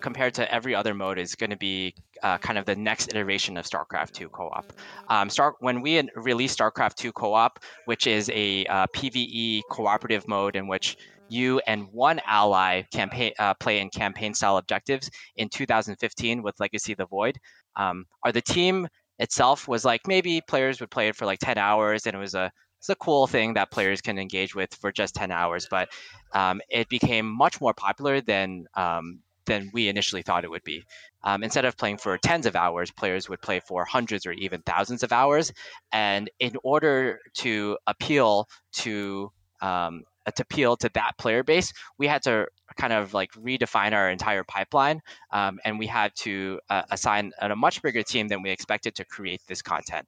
[0.04, 3.56] compared to every other mode, is going to be uh, kind of the next iteration
[3.56, 4.70] of StarCraft 2 co-op.
[5.08, 10.56] Um, Star when we released StarCraft 2 co-op, which is a uh, PVE cooperative mode
[10.56, 10.94] in which
[11.30, 16.98] you and one ally campaign uh, play in campaign-style objectives in 2015 with Legacy of
[16.98, 17.38] the Void.
[17.76, 18.86] Um, or the team
[19.18, 22.34] itself was like maybe players would play it for like 10 hours, and it was
[22.34, 25.88] a it's a cool thing that players can engage with for just 10 hours, but
[26.34, 30.84] um, it became much more popular than um, than we initially thought it would be.
[31.22, 34.62] Um, instead of playing for tens of hours, players would play for hundreds or even
[34.62, 35.52] thousands of hours.
[35.92, 39.30] And in order to appeal to
[39.60, 44.10] um, to appeal to that player base, we had to kind of like redefine our
[44.10, 45.00] entire pipeline,
[45.32, 48.94] um, and we had to uh, assign a, a much bigger team than we expected
[48.94, 50.06] to create this content.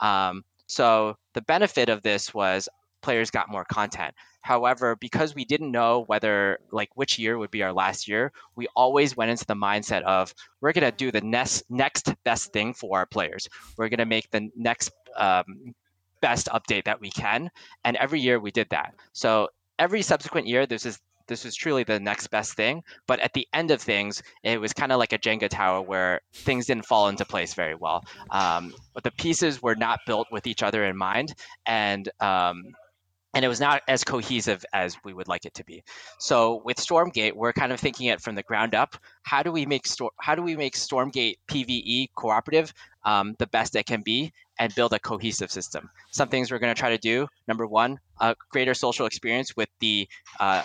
[0.00, 2.68] Um, so the benefit of this was
[3.02, 4.14] players got more content.
[4.44, 8.68] However, because we didn't know whether like which year would be our last year, we
[8.76, 12.98] always went into the mindset of we're gonna do the next next best thing for
[12.98, 13.48] our players.
[13.78, 15.74] We're gonna make the next um,
[16.20, 17.48] best update that we can,
[17.86, 18.92] and every year we did that.
[19.14, 22.82] So every subsequent year, this is this was truly the next best thing.
[23.06, 26.20] But at the end of things, it was kind of like a Jenga tower where
[26.34, 28.04] things didn't fall into place very well.
[28.30, 31.34] Um, but the pieces were not built with each other in mind,
[31.64, 32.74] and um,
[33.34, 35.82] and it was not as cohesive as we would like it to be.
[36.18, 38.96] So with Stormgate, we're kind of thinking it from the ground up.
[39.22, 42.72] How do we make Stor- How do we make Stormgate PVE cooperative
[43.04, 45.90] um, the best it can be, and build a cohesive system?
[46.12, 47.26] Some things we're going to try to do.
[47.48, 50.08] Number one, a greater social experience with the
[50.38, 50.62] uh,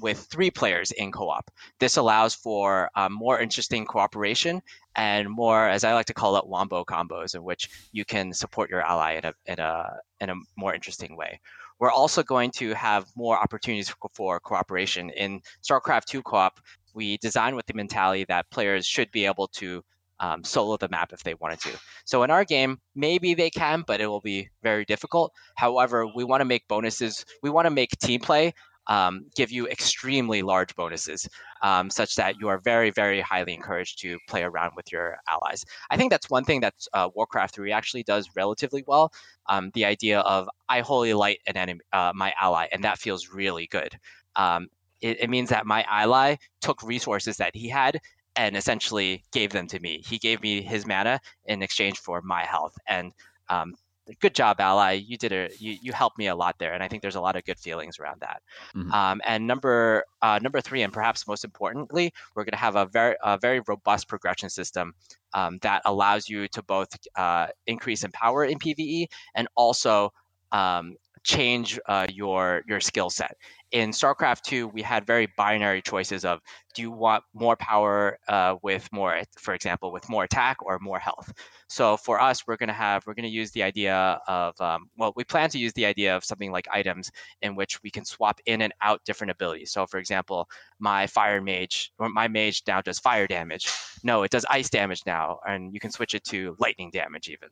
[0.00, 1.50] with three players in co-op.
[1.80, 4.62] This allows for um, more interesting cooperation
[4.94, 8.70] and more, as I like to call it, wombo combos, in which you can support
[8.70, 11.40] your ally in a in a in a more interesting way.
[11.82, 16.60] We're also going to have more opportunities for cooperation in StarCraft 2 co-op.
[16.94, 19.82] We design with the mentality that players should be able to
[20.20, 21.70] um, solo the map if they wanted to.
[22.04, 25.32] So in our game, maybe they can, but it will be very difficult.
[25.56, 27.24] However, we want to make bonuses.
[27.42, 28.54] We want to make team play
[28.86, 31.28] um, give you extremely large bonuses,
[31.62, 35.64] um, such that you are very, very highly encouraged to play around with your allies.
[35.90, 39.12] I think that's one thing that uh, Warcraft 3 actually does relatively well.
[39.46, 43.28] Um, the idea of I holy light an enemy, uh, my ally, and that feels
[43.28, 43.98] really good.
[44.36, 44.68] Um,
[45.00, 48.00] it, it means that my ally took resources that he had
[48.36, 50.02] and essentially gave them to me.
[50.06, 53.12] He gave me his mana in exchange for my health, and
[53.48, 53.74] um,
[54.20, 54.92] good job, ally.
[54.92, 55.60] You did it.
[55.60, 57.58] you, you helped me a lot there, and I think there's a lot of good
[57.58, 58.42] feelings around that.
[58.74, 58.92] Mhm.
[58.92, 62.86] Um, and number uh, number three, and perhaps most importantly, we're going to have a
[62.86, 64.94] very a very robust progression system
[65.34, 70.12] um, that allows you to both uh, increase in power in PVE and also
[70.52, 73.36] um, change uh, your your skill set.
[73.70, 76.40] In StarCraft 2, we had very binary choices of
[76.74, 80.98] do you want more power uh, with more, for example, with more attack or more
[80.98, 81.32] health.
[81.68, 84.90] So for us, we're going to have we're going to use the idea of um,
[84.98, 87.10] well, we plan to use the idea of something like items
[87.40, 89.72] in which we can swap in and out different abilities.
[89.72, 93.72] So for example, my fire mage or my mage now does fire damage.
[94.04, 97.48] No, it does ice damage now, and you can switch it to lightning damage even.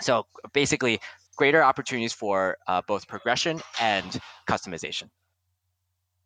[0.00, 1.00] So basically,
[1.36, 4.18] greater opportunities for uh, both progression and
[4.48, 5.08] customization.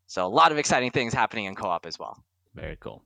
[0.06, 2.22] So a lot of exciting things happening in co-op as well.
[2.54, 3.02] Very cool.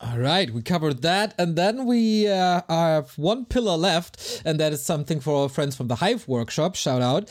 [0.00, 4.72] All right, we covered that, and then we uh, have one pillar left, and that
[4.72, 6.74] is something for our friends from the Hive Workshop.
[6.74, 7.28] Shout out.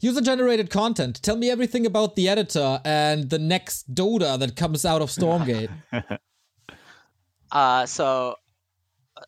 [0.00, 1.22] User generated content.
[1.22, 5.70] Tell me everything about the editor and the next Dota that comes out of Stormgate.
[7.52, 8.34] Uh, so,
[9.16, 9.22] uh,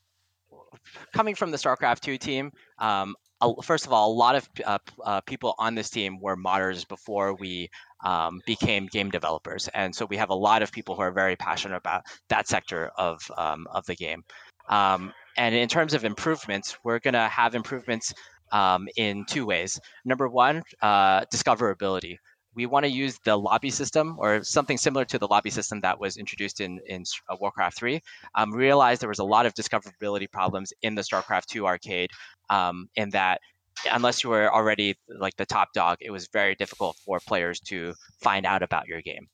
[1.15, 3.15] coming from the StarCraft 2 team, um,
[3.63, 7.35] first of all, a lot of uh, uh, people on this team were modders before
[7.35, 7.71] we
[8.05, 11.37] um, became game developers, and so we have a lot of people who are very
[11.37, 14.25] passionate about that sector of um, of the game.
[14.69, 18.13] Um, and in terms of improvements, we're going to have improvements
[18.53, 19.81] um, in two ways.
[20.05, 22.17] Number one, uh, discoverability.
[22.55, 26.01] We want to use the lobby system or something similar to the lobby system that
[26.01, 28.01] was introduced in, in uh, Warcraft 3.
[28.35, 32.11] Um, realized there was a lot of discoverability problems in the StarCraft 2 arcade
[32.51, 33.41] um, in that
[33.93, 37.95] unless you were already like the top dog, it was very difficult for players to
[38.21, 39.29] find out about your game.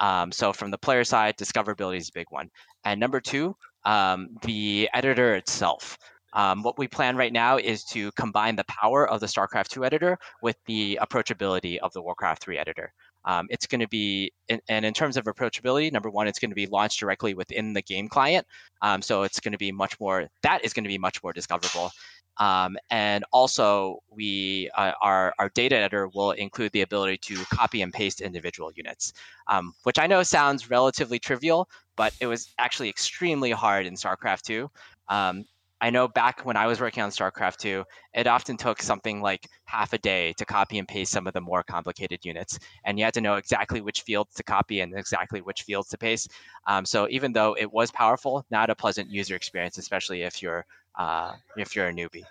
[0.00, 2.50] Um, so from the player side, discoverability is a big one.
[2.84, 5.98] And number two, um, the editor itself.
[6.34, 9.84] Um, what we plan right now is to combine the power of the StarCraft 2
[9.84, 12.92] editor with the approachability of the Warcraft 3 editor.
[13.24, 14.32] Um, it's going to be,
[14.68, 17.82] and in terms of approachability, number one, it's going to be launched directly within the
[17.82, 18.46] game client.
[18.82, 21.32] Um, so it's going to be much more, that is going to be much more
[21.32, 21.90] discoverable.
[22.38, 27.82] Um, and also, we uh, our our data editor will include the ability to copy
[27.82, 29.12] and paste individual units,
[29.48, 34.42] um, which I know sounds relatively trivial, but it was actually extremely hard in StarCraft
[34.42, 34.70] 2.
[35.08, 35.44] Um,
[35.80, 39.48] I know back when I was working on StarCraft 2, it often took something like
[39.64, 42.58] half a day to copy and paste some of the more complicated units.
[42.84, 45.98] And you had to know exactly which fields to copy and exactly which fields to
[45.98, 46.32] paste.
[46.66, 50.66] Um, so even though it was powerful, not a pleasant user experience, especially if you're
[50.96, 52.24] uh, if you're a newbie.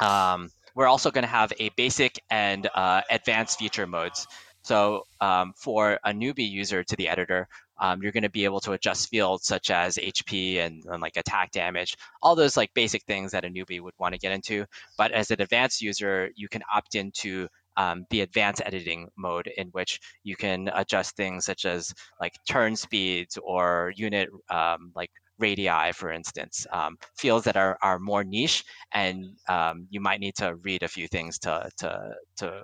[0.00, 4.26] Um, we're also going to have a basic and uh, advanced feature modes.
[4.62, 7.48] So um, for a newbie user to the editor,
[7.78, 11.16] um, you're going to be able to adjust fields such as HP and, and, like
[11.16, 14.64] attack damage, all those like basic things that a newbie would want to get into.
[14.96, 19.68] But as an advanced user, you can opt into um, the advanced editing mode in
[19.68, 25.92] which you can adjust things such as like turn speeds or unit um, like radii,
[25.92, 30.54] for instance, um, fields that are, are more niche, and um, you might need to
[30.56, 32.62] read a few things to to to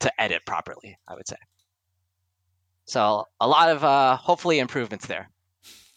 [0.00, 0.96] to edit properly.
[1.08, 1.36] I would say.
[2.90, 5.30] So a lot of uh, hopefully improvements there.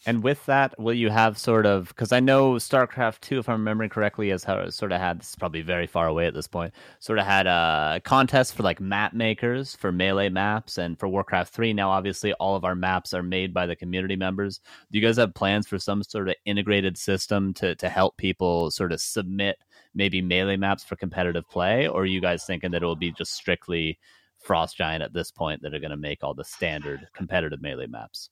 [0.06, 3.58] And with that, will you have sort of because I know StarCraft two, if I'm
[3.58, 6.72] remembering correctly, has sort of had this is probably very far away at this point.
[7.00, 11.52] Sort of had a contest for like map makers for melee maps, and for Warcraft
[11.52, 14.60] three now, obviously all of our maps are made by the community members.
[14.92, 18.70] Do you guys have plans for some sort of integrated system to to help people
[18.70, 19.56] sort of submit
[19.94, 23.10] maybe melee maps for competitive play, or are you guys thinking that it will be
[23.10, 23.98] just strictly
[24.44, 27.86] Frost Giant at this point that are going to make all the standard competitive melee
[27.86, 28.30] maps?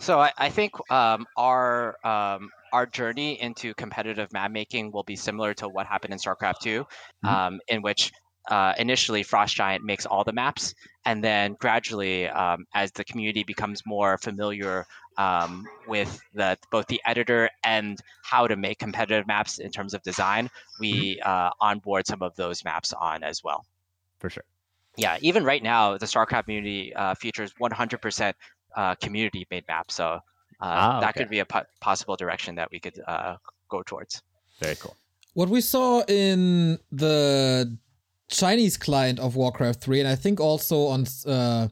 [0.00, 5.16] So I, I think um, our um, our journey into competitive map making will be
[5.16, 7.28] similar to what happened in StarCraft 2, mm-hmm.
[7.28, 8.10] um, in which
[8.48, 13.44] uh, initially Frost Giant makes all the maps, and then gradually, um, as the community
[13.44, 14.86] becomes more familiar
[15.18, 20.02] um, with the both the editor and how to make competitive maps in terms of
[20.02, 20.50] design,
[20.80, 21.30] we mm-hmm.
[21.30, 23.64] uh, onboard some of those maps on as well.
[24.18, 24.44] For sure.
[24.96, 28.34] Yeah, even right now, the StarCraft community uh, features 100%
[28.76, 29.90] uh, community made map.
[29.90, 30.18] So uh,
[30.60, 33.36] ah, that could be a po- possible direction that we could uh,
[33.68, 34.22] go towards.
[34.60, 34.96] Very cool.
[35.34, 37.78] What we saw in the
[38.28, 41.68] Chinese client of Warcraft 3, and I think also on uh,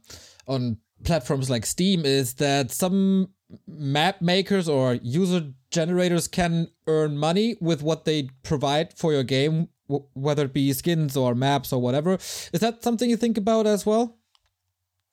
[0.47, 3.29] on platforms like Steam, is that some
[3.67, 9.69] map makers or user generators can earn money with what they provide for your game,
[10.15, 12.15] whether it be skins or maps or whatever.
[12.15, 14.17] Is that something you think about as well?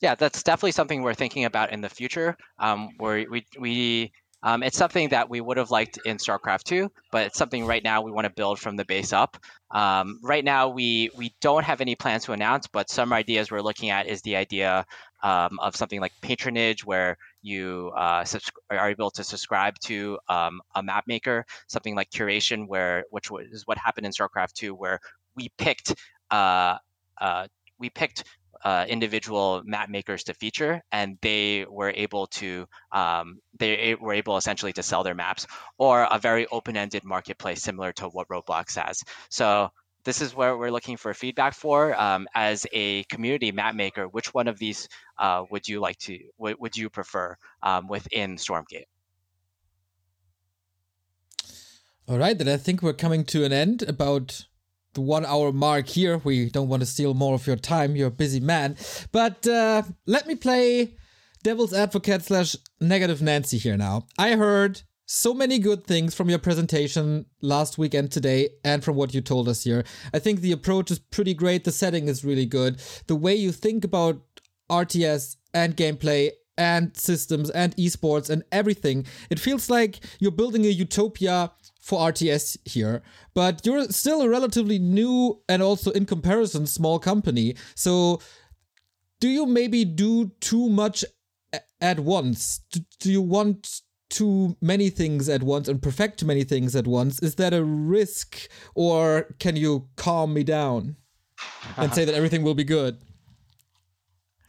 [0.02, 2.38] Yeah, that's definitely something we're thinking about in the future.
[2.60, 4.12] Um, where we we
[4.44, 7.84] um, it's something that we would have liked in StarCraft 2, but it's something right
[7.84, 9.38] now we want to build from the base up.
[9.72, 13.62] Um, right now, we we don't have any plans to announce, but some ideas we're
[13.62, 14.86] looking at is the idea
[15.24, 17.18] um, of something like patronage, where
[17.48, 21.46] you uh, subs- are able to subscribe to um, a map maker.
[21.68, 25.00] Something like curation, where which was what happened in StarCraft 2, where
[25.36, 25.96] we picked
[26.30, 26.76] uh,
[27.20, 27.48] uh,
[27.80, 28.24] we picked
[28.64, 34.38] uh, individual map makers to feature, and they were able to um, they were able
[34.38, 39.04] essentially to sell their maps, or a very open-ended marketplace similar to what Roblox has.
[39.30, 39.70] So
[40.08, 44.08] this is where we're looking for feedback for um, as a community map maker.
[44.08, 44.88] Which one of these
[45.20, 48.88] uh, would you like to would, would you prefer um, within Stormgate?
[52.08, 54.46] All right, then I think we're coming to an end about
[54.94, 56.22] the one hour mark here.
[56.24, 57.98] We don't want to steal more of your time.
[57.98, 58.78] You're a busy man.
[59.12, 60.96] But uh, let me play
[61.44, 64.08] devil's advocate slash negative Nancy here now.
[64.18, 68.98] I heard so many good things from your presentation last week and today, and from
[68.98, 69.86] what you told us here.
[70.14, 71.64] I think the approach is pretty great.
[71.64, 72.82] The setting is really good.
[73.08, 74.22] The way you think about
[74.70, 79.06] RTS and gameplay and systems and esports and everything.
[79.30, 83.02] It feels like you're building a utopia for RTS here,
[83.34, 87.56] but you're still a relatively new and also in comparison small company.
[87.76, 88.20] So
[89.22, 91.06] do you maybe do too much
[91.80, 92.60] at once?
[93.00, 97.22] Do you want too many things at once and perfect too many things at once?
[97.22, 100.96] Is that a risk or can you calm me down
[101.78, 102.98] and say that everything will be good?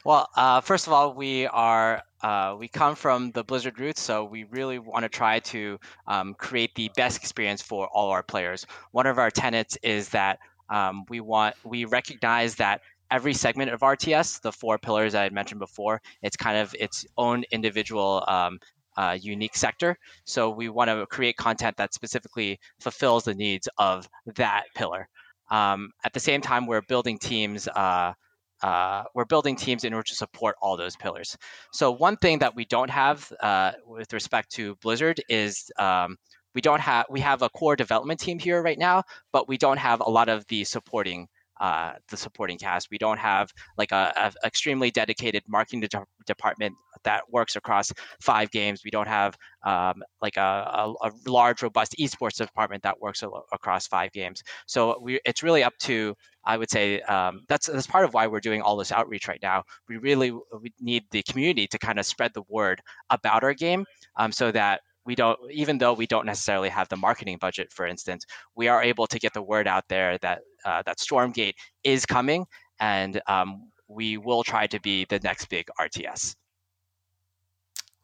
[0.04, 4.24] Well, uh, first of all, we are uh, we come from the Blizzard roots, so
[4.24, 8.66] we really want to try to um, create the best experience for all our players.
[8.92, 10.38] One of our tenets is that
[10.70, 12.80] um, we want we recognize that
[13.11, 17.06] every segment of RTS, the four pillars I had mentioned before, it's kind of its
[17.16, 18.59] own individual um,
[18.99, 19.96] uh, unique sector.
[20.24, 25.09] So we want to create content that specifically fulfills the needs of that pillar.
[25.51, 27.68] Um, at the same time, we're building teams.
[27.68, 28.12] Uh,
[28.61, 31.36] uh, we're building teams in order to support all those pillars.
[31.72, 36.16] So one thing that we don't have uh, with respect to Blizzard is um,
[36.57, 39.76] we don't have we have a core development team here right now, but we don't
[39.76, 41.28] have a lot of the supporting
[41.61, 42.88] uh, the supporting cast.
[42.90, 48.50] We don't have like a, a extremely dedicated marketing de- department that works across five
[48.50, 48.82] games.
[48.84, 53.30] We don't have um, like a, a, a, large, robust esports department that works a-
[53.52, 54.42] across five games.
[54.66, 58.26] So we, it's really up to, I would say, um, that's that's part of why
[58.26, 59.64] we're doing all this outreach right now.
[59.88, 62.80] We really we need the community to kind of spread the word
[63.11, 63.84] about our game,
[64.16, 67.86] um, so that we don't even though we don't necessarily have the marketing budget for
[67.86, 71.54] instance we are able to get the word out there that uh, that stormgate
[71.84, 72.46] is coming
[72.80, 76.34] and um, we will try to be the next big rts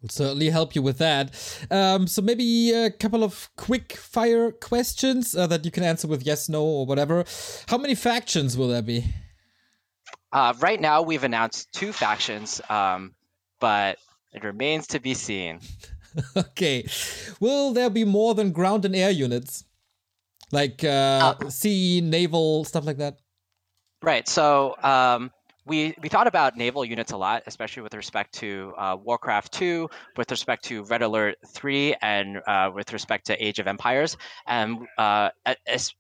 [0.05, 1.31] will certainly help you with that.
[1.71, 6.27] Um, so maybe a couple of quick fire questions uh, that you can answer with
[6.27, 7.25] yes no or whatever.
[7.69, 9.07] How many factions will there be?
[10.31, 13.15] Uh, right now we've announced two factions um,
[13.61, 13.97] but
[14.35, 15.61] it remains to be seen.
[16.37, 16.87] Okay.
[17.41, 19.65] Will there be more than ground and air units?
[20.55, 23.19] Like uh, uh, sea, naval, stuff like that?
[24.03, 24.29] Right.
[24.29, 25.33] So um,
[25.67, 29.91] we, we thought about naval units a lot, especially with respect to uh, Warcraft 2,
[30.17, 34.17] with respect to Red Alert 3, and uh, with respect to Age of Empires.
[34.47, 35.31] And uh,
[35.67, 35.93] as,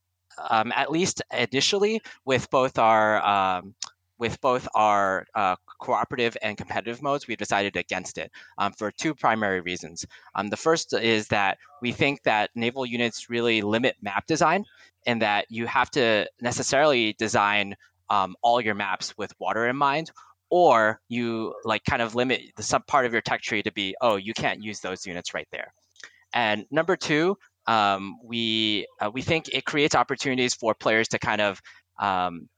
[0.50, 3.74] um, at least initially, with both our um,
[4.18, 9.14] with both our uh, cooperative and competitive modes, we decided against it um, for two
[9.14, 10.06] primary reasons.
[10.34, 14.64] Um, the first is that we think that naval units really limit map design,
[15.06, 17.74] and that you have to necessarily design
[18.10, 20.10] um, all your maps with water in mind,
[20.50, 23.96] or you like kind of limit the some part of your tech tree to be,
[24.00, 25.72] oh, you can't use those units right there.
[26.32, 27.36] And number two,
[27.66, 31.60] um, we uh, we think it creates opportunities for players to kind of
[32.00, 32.48] um,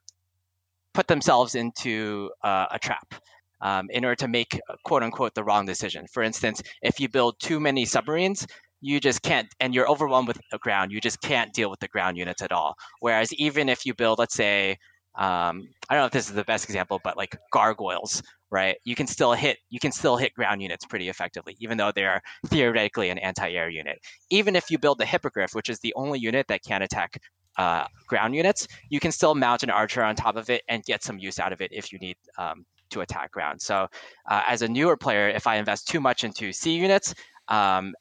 [0.96, 3.14] put themselves into uh, a trap
[3.60, 6.06] um, in order to make quote unquote the wrong decision.
[6.10, 8.46] For instance, if you build too many submarines,
[8.80, 11.88] you just can't, and you're overwhelmed with the ground, you just can't deal with the
[11.88, 12.76] ground units at all.
[13.00, 14.78] Whereas even if you build, let's say,
[15.18, 18.76] um, I don't know if this is the best example, but like gargoyles, right?
[18.84, 22.06] You can still hit you can still hit ground units pretty effectively, even though they
[22.06, 23.98] are theoretically an anti-air unit.
[24.30, 27.18] Even if you build the hippogriff, which is the only unit that can attack
[27.58, 31.02] uh, ground units, you can still mount an archer on top of it and get
[31.02, 33.60] some use out of it if you need um, to attack ground.
[33.60, 33.88] So,
[34.30, 37.14] uh, as a newer player, if I invest too much into sea units,
[37.48, 37.94] um,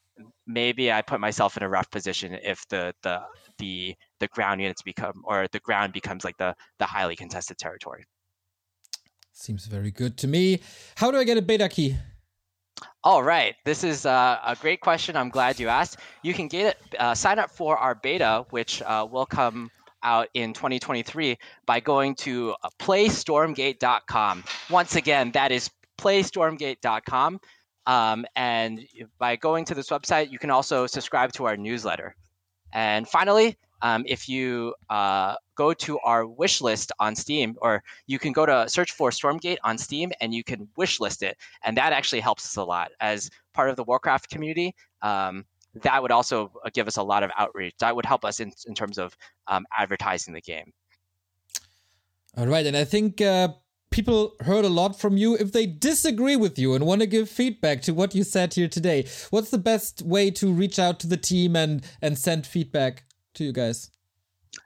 [0.48, 3.22] maybe I put myself in a rough position if the the
[3.58, 8.06] the the ground units become or the ground becomes like the the highly contested territory.
[9.34, 10.62] Seems very good to me.
[10.96, 11.98] How do I get a beta key?
[13.04, 15.16] All right, this is uh, a great question.
[15.16, 16.00] I'm glad you asked.
[16.24, 19.70] You can get it, uh, sign up for our beta, which uh, will come
[20.04, 24.44] out in 2023 by going to uh, playstormgate.com.
[24.70, 27.40] Once again, that is playstormgate.com.
[27.88, 28.86] Um, and
[29.20, 32.16] by going to this website, you can also subscribe to our newsletter.
[32.74, 38.18] And finally, um, if you uh, go to our wish list on Steam, or you
[38.18, 41.38] can go to search for Stormgate on Steam and you can wish list it.
[41.64, 44.74] And that actually helps us a lot as part of the Warcraft community.
[45.04, 45.46] Um,
[45.84, 47.76] that would also uh, give us a lot of outreach.
[47.78, 49.16] That would help us in, in terms of
[49.48, 50.74] um, advertising the game.
[52.36, 52.66] All right.
[52.66, 53.50] And I think uh,
[53.92, 55.36] people heard a lot from you.
[55.36, 58.68] If they disagree with you and want to give feedback to what you said here
[58.68, 63.04] today, what's the best way to reach out to the team and, and send feedback
[63.36, 63.92] to you guys?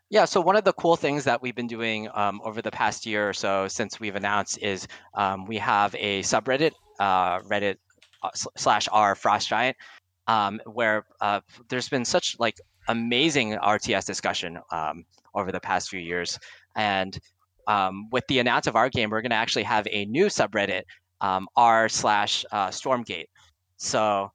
[0.09, 3.05] Yeah, so one of the cool things that we've been doing um, over the past
[3.05, 7.76] year or so since we've announced is um, we have a subreddit, uh, Reddit
[8.24, 9.78] uh, slash r Frost Giant,
[10.28, 15.05] um, where uh, there's been such like amazing RTS discussion um,
[15.36, 16.39] over the past few years,
[16.76, 17.20] and
[17.67, 20.84] um, with the announce of our game, we're going to actually have a new subreddit
[21.22, 23.28] um, r slash uh, Stormgate.
[23.78, 24.32] So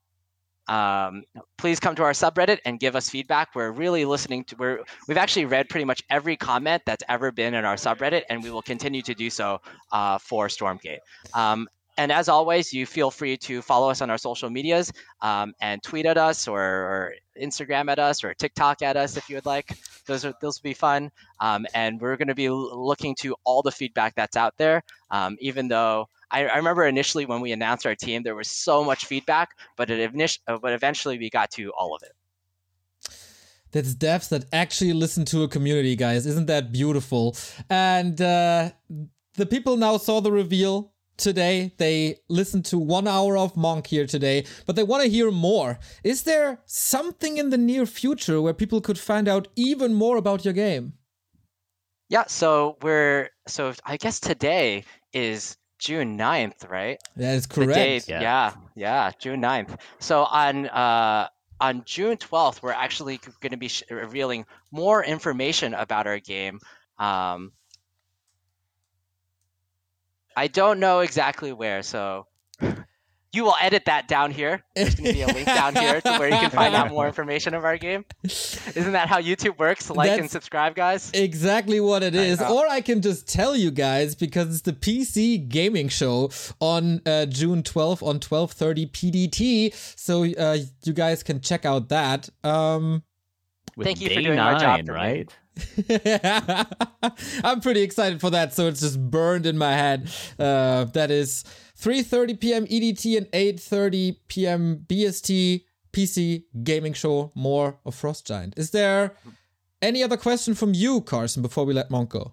[0.68, 1.24] um,
[1.58, 3.54] please come to our subreddit and give us feedback.
[3.54, 4.56] We're really listening to.
[4.56, 8.42] We're we've actually read pretty much every comment that's ever been in our subreddit, and
[8.42, 9.60] we will continue to do so
[9.92, 10.98] uh, for Stormgate.
[11.34, 14.92] Um, and as always, you feel free to follow us on our social medias
[15.22, 19.28] um, and tweet at us or, or, Instagram at us or TikTok at us if
[19.28, 19.76] you would like.
[20.06, 21.10] Those are those will be fun.
[21.40, 24.84] Um, and we're going to be looking to all the feedback that's out there.
[25.10, 28.82] Um, even though I, I, remember initially when we announced our team, there was so
[28.82, 32.12] much feedback, but it uh, but eventually we got to all of it.
[33.70, 36.26] That's devs that actually listen to a community, guys.
[36.26, 37.36] Isn't that beautiful?
[37.70, 38.70] And uh,
[39.34, 41.72] the people now saw the reveal today.
[41.78, 45.78] They listened to one hour of Monk here today, but they want to hear more.
[46.02, 50.44] Is there something in the near future where people could find out even more about
[50.44, 50.94] your game?
[52.08, 56.98] Yeah, so we're so I guess today is June 9th, right?
[57.16, 57.74] That is correct.
[57.74, 58.22] Date, yeah.
[58.22, 59.78] yeah, yeah, June 9th.
[59.98, 61.28] So on uh
[61.60, 66.58] on June 12th, we're actually going to be revealing more information about our game.
[66.98, 67.52] Um,
[70.36, 72.26] I don't know exactly where, so
[73.34, 74.62] you will edit that down here.
[74.74, 77.06] There's going to be a link down here to where you can find out more
[77.08, 78.04] information of our game.
[78.22, 79.90] Isn't that how YouTube works?
[79.90, 81.10] Like That's and subscribe, guys.
[81.12, 82.40] Exactly what it is.
[82.40, 86.30] I or I can just tell you guys because it's the PC gaming show
[86.60, 89.74] on uh, June 12th on 12:30 PDT.
[89.98, 92.28] So uh, you guys can check out that.
[92.44, 93.02] Um,
[93.82, 95.34] Thank you for doing nine, my job, right?
[97.44, 100.10] I'm pretty excited for that, so it's just burned in my head.
[100.38, 101.44] Uh, that is
[101.78, 102.66] 3:30 p.m.
[102.66, 104.84] EDT and 8:30 p.m.
[104.88, 107.32] BST PC gaming show.
[107.34, 108.54] More of Frost Giant.
[108.56, 109.14] Is there
[109.82, 112.32] any other question from you, Carson, before we let Monk go?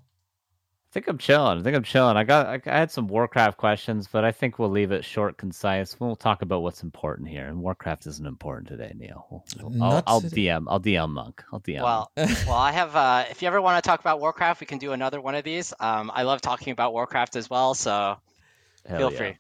[0.92, 1.58] I think I'm chilling.
[1.58, 2.18] I think I'm chilling.
[2.18, 5.38] I got I, I had some Warcraft questions, but I think we'll leave it short,
[5.38, 5.98] concise.
[5.98, 7.48] We'll talk about what's important here.
[7.48, 9.46] And Warcraft isn't important today, Neil.
[9.62, 10.66] We'll, I'll, I'll, DM.
[10.68, 11.44] I'll DM Monk.
[11.54, 11.82] I'll DM.
[11.82, 12.94] Well, well, I have.
[12.94, 15.46] Uh, if you ever want to talk about Warcraft, we can do another one of
[15.46, 15.74] these.
[15.80, 18.18] Um, I love talking about Warcraft as well, so
[18.86, 19.18] Hell feel yeah.
[19.18, 19.38] free.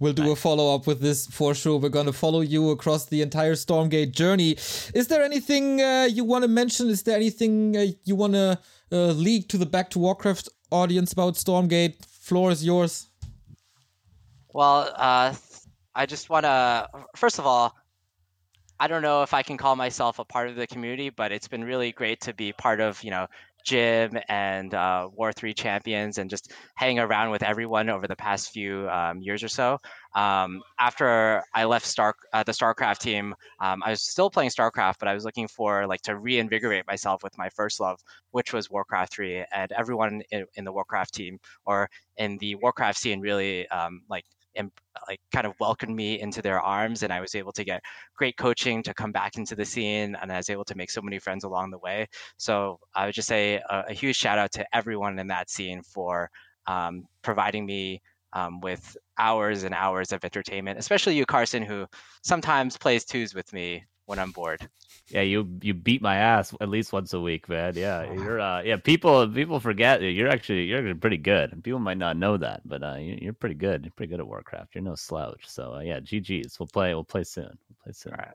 [0.00, 1.78] We'll do a follow up with this for sure.
[1.78, 4.52] We're going to follow you across the entire Stormgate journey.
[4.92, 6.88] Is there anything uh, you want to mention?
[6.88, 8.58] Is there anything uh, you want to
[8.92, 12.04] uh, leak to the Back to Warcraft audience about Stormgate.
[12.04, 13.08] Floor is yours.
[14.52, 15.34] Well, uh,
[15.94, 17.74] I just want to, first of all,
[18.78, 21.48] I don't know if I can call myself a part of the community, but it's
[21.48, 23.26] been really great to be part of, you know,
[23.64, 28.50] Jim and uh, War Three champions, and just hang around with everyone over the past
[28.50, 29.78] few um, years or so.
[30.14, 34.96] Um, after I left Star uh, the StarCraft team, um, I was still playing StarCraft,
[35.00, 37.98] but I was looking for like to reinvigorate myself with my first love,
[38.30, 42.98] which was Warcraft Three, and everyone in, in the Warcraft team or in the Warcraft
[42.98, 44.24] scene really um, like
[44.56, 44.70] and
[45.08, 47.82] like kind of welcomed me into their arms and i was able to get
[48.16, 51.02] great coaching to come back into the scene and i was able to make so
[51.02, 52.06] many friends along the way.
[52.36, 55.82] So i would just say a, a huge shout out to everyone in that scene
[55.82, 56.30] for
[56.66, 58.00] um, providing me
[58.32, 61.86] um, with hours and hours of entertainment especially you carson who
[62.22, 64.68] sometimes plays twos with me when i'm bored
[65.08, 67.74] yeah, you you beat my ass at least once a week, man.
[67.76, 68.76] Yeah, you're uh yeah.
[68.76, 71.62] People people forget you're actually you're actually pretty good.
[71.62, 73.84] People might not know that, but uh, you're pretty good.
[73.84, 74.74] You're pretty good at Warcraft.
[74.74, 75.42] You're no slouch.
[75.46, 76.58] So uh, yeah, GG's.
[76.58, 76.94] We'll play.
[76.94, 77.44] We'll play soon.
[77.44, 78.12] We'll play soon.
[78.12, 78.34] All right.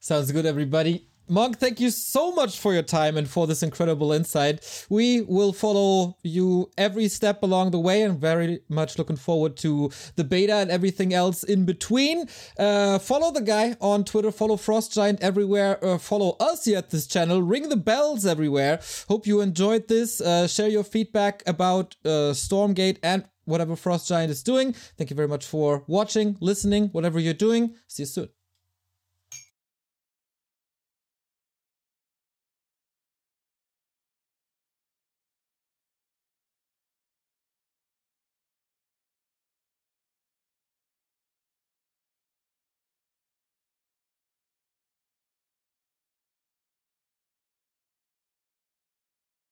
[0.00, 1.08] Sounds good, everybody.
[1.30, 4.86] Monk, thank you so much for your time and for this incredible insight.
[4.88, 9.90] We will follow you every step along the way and very much looking forward to
[10.16, 12.28] the beta and everything else in between.
[12.58, 16.90] Uh, follow the guy on Twitter, follow Frost Giant everywhere, uh, follow us here at
[16.90, 18.80] this channel, ring the bells everywhere.
[19.08, 20.20] Hope you enjoyed this.
[20.20, 24.72] Uh, share your feedback about uh, Stormgate and whatever Frost Giant is doing.
[24.72, 27.74] Thank you very much for watching, listening, whatever you're doing.
[27.86, 28.37] See you soon.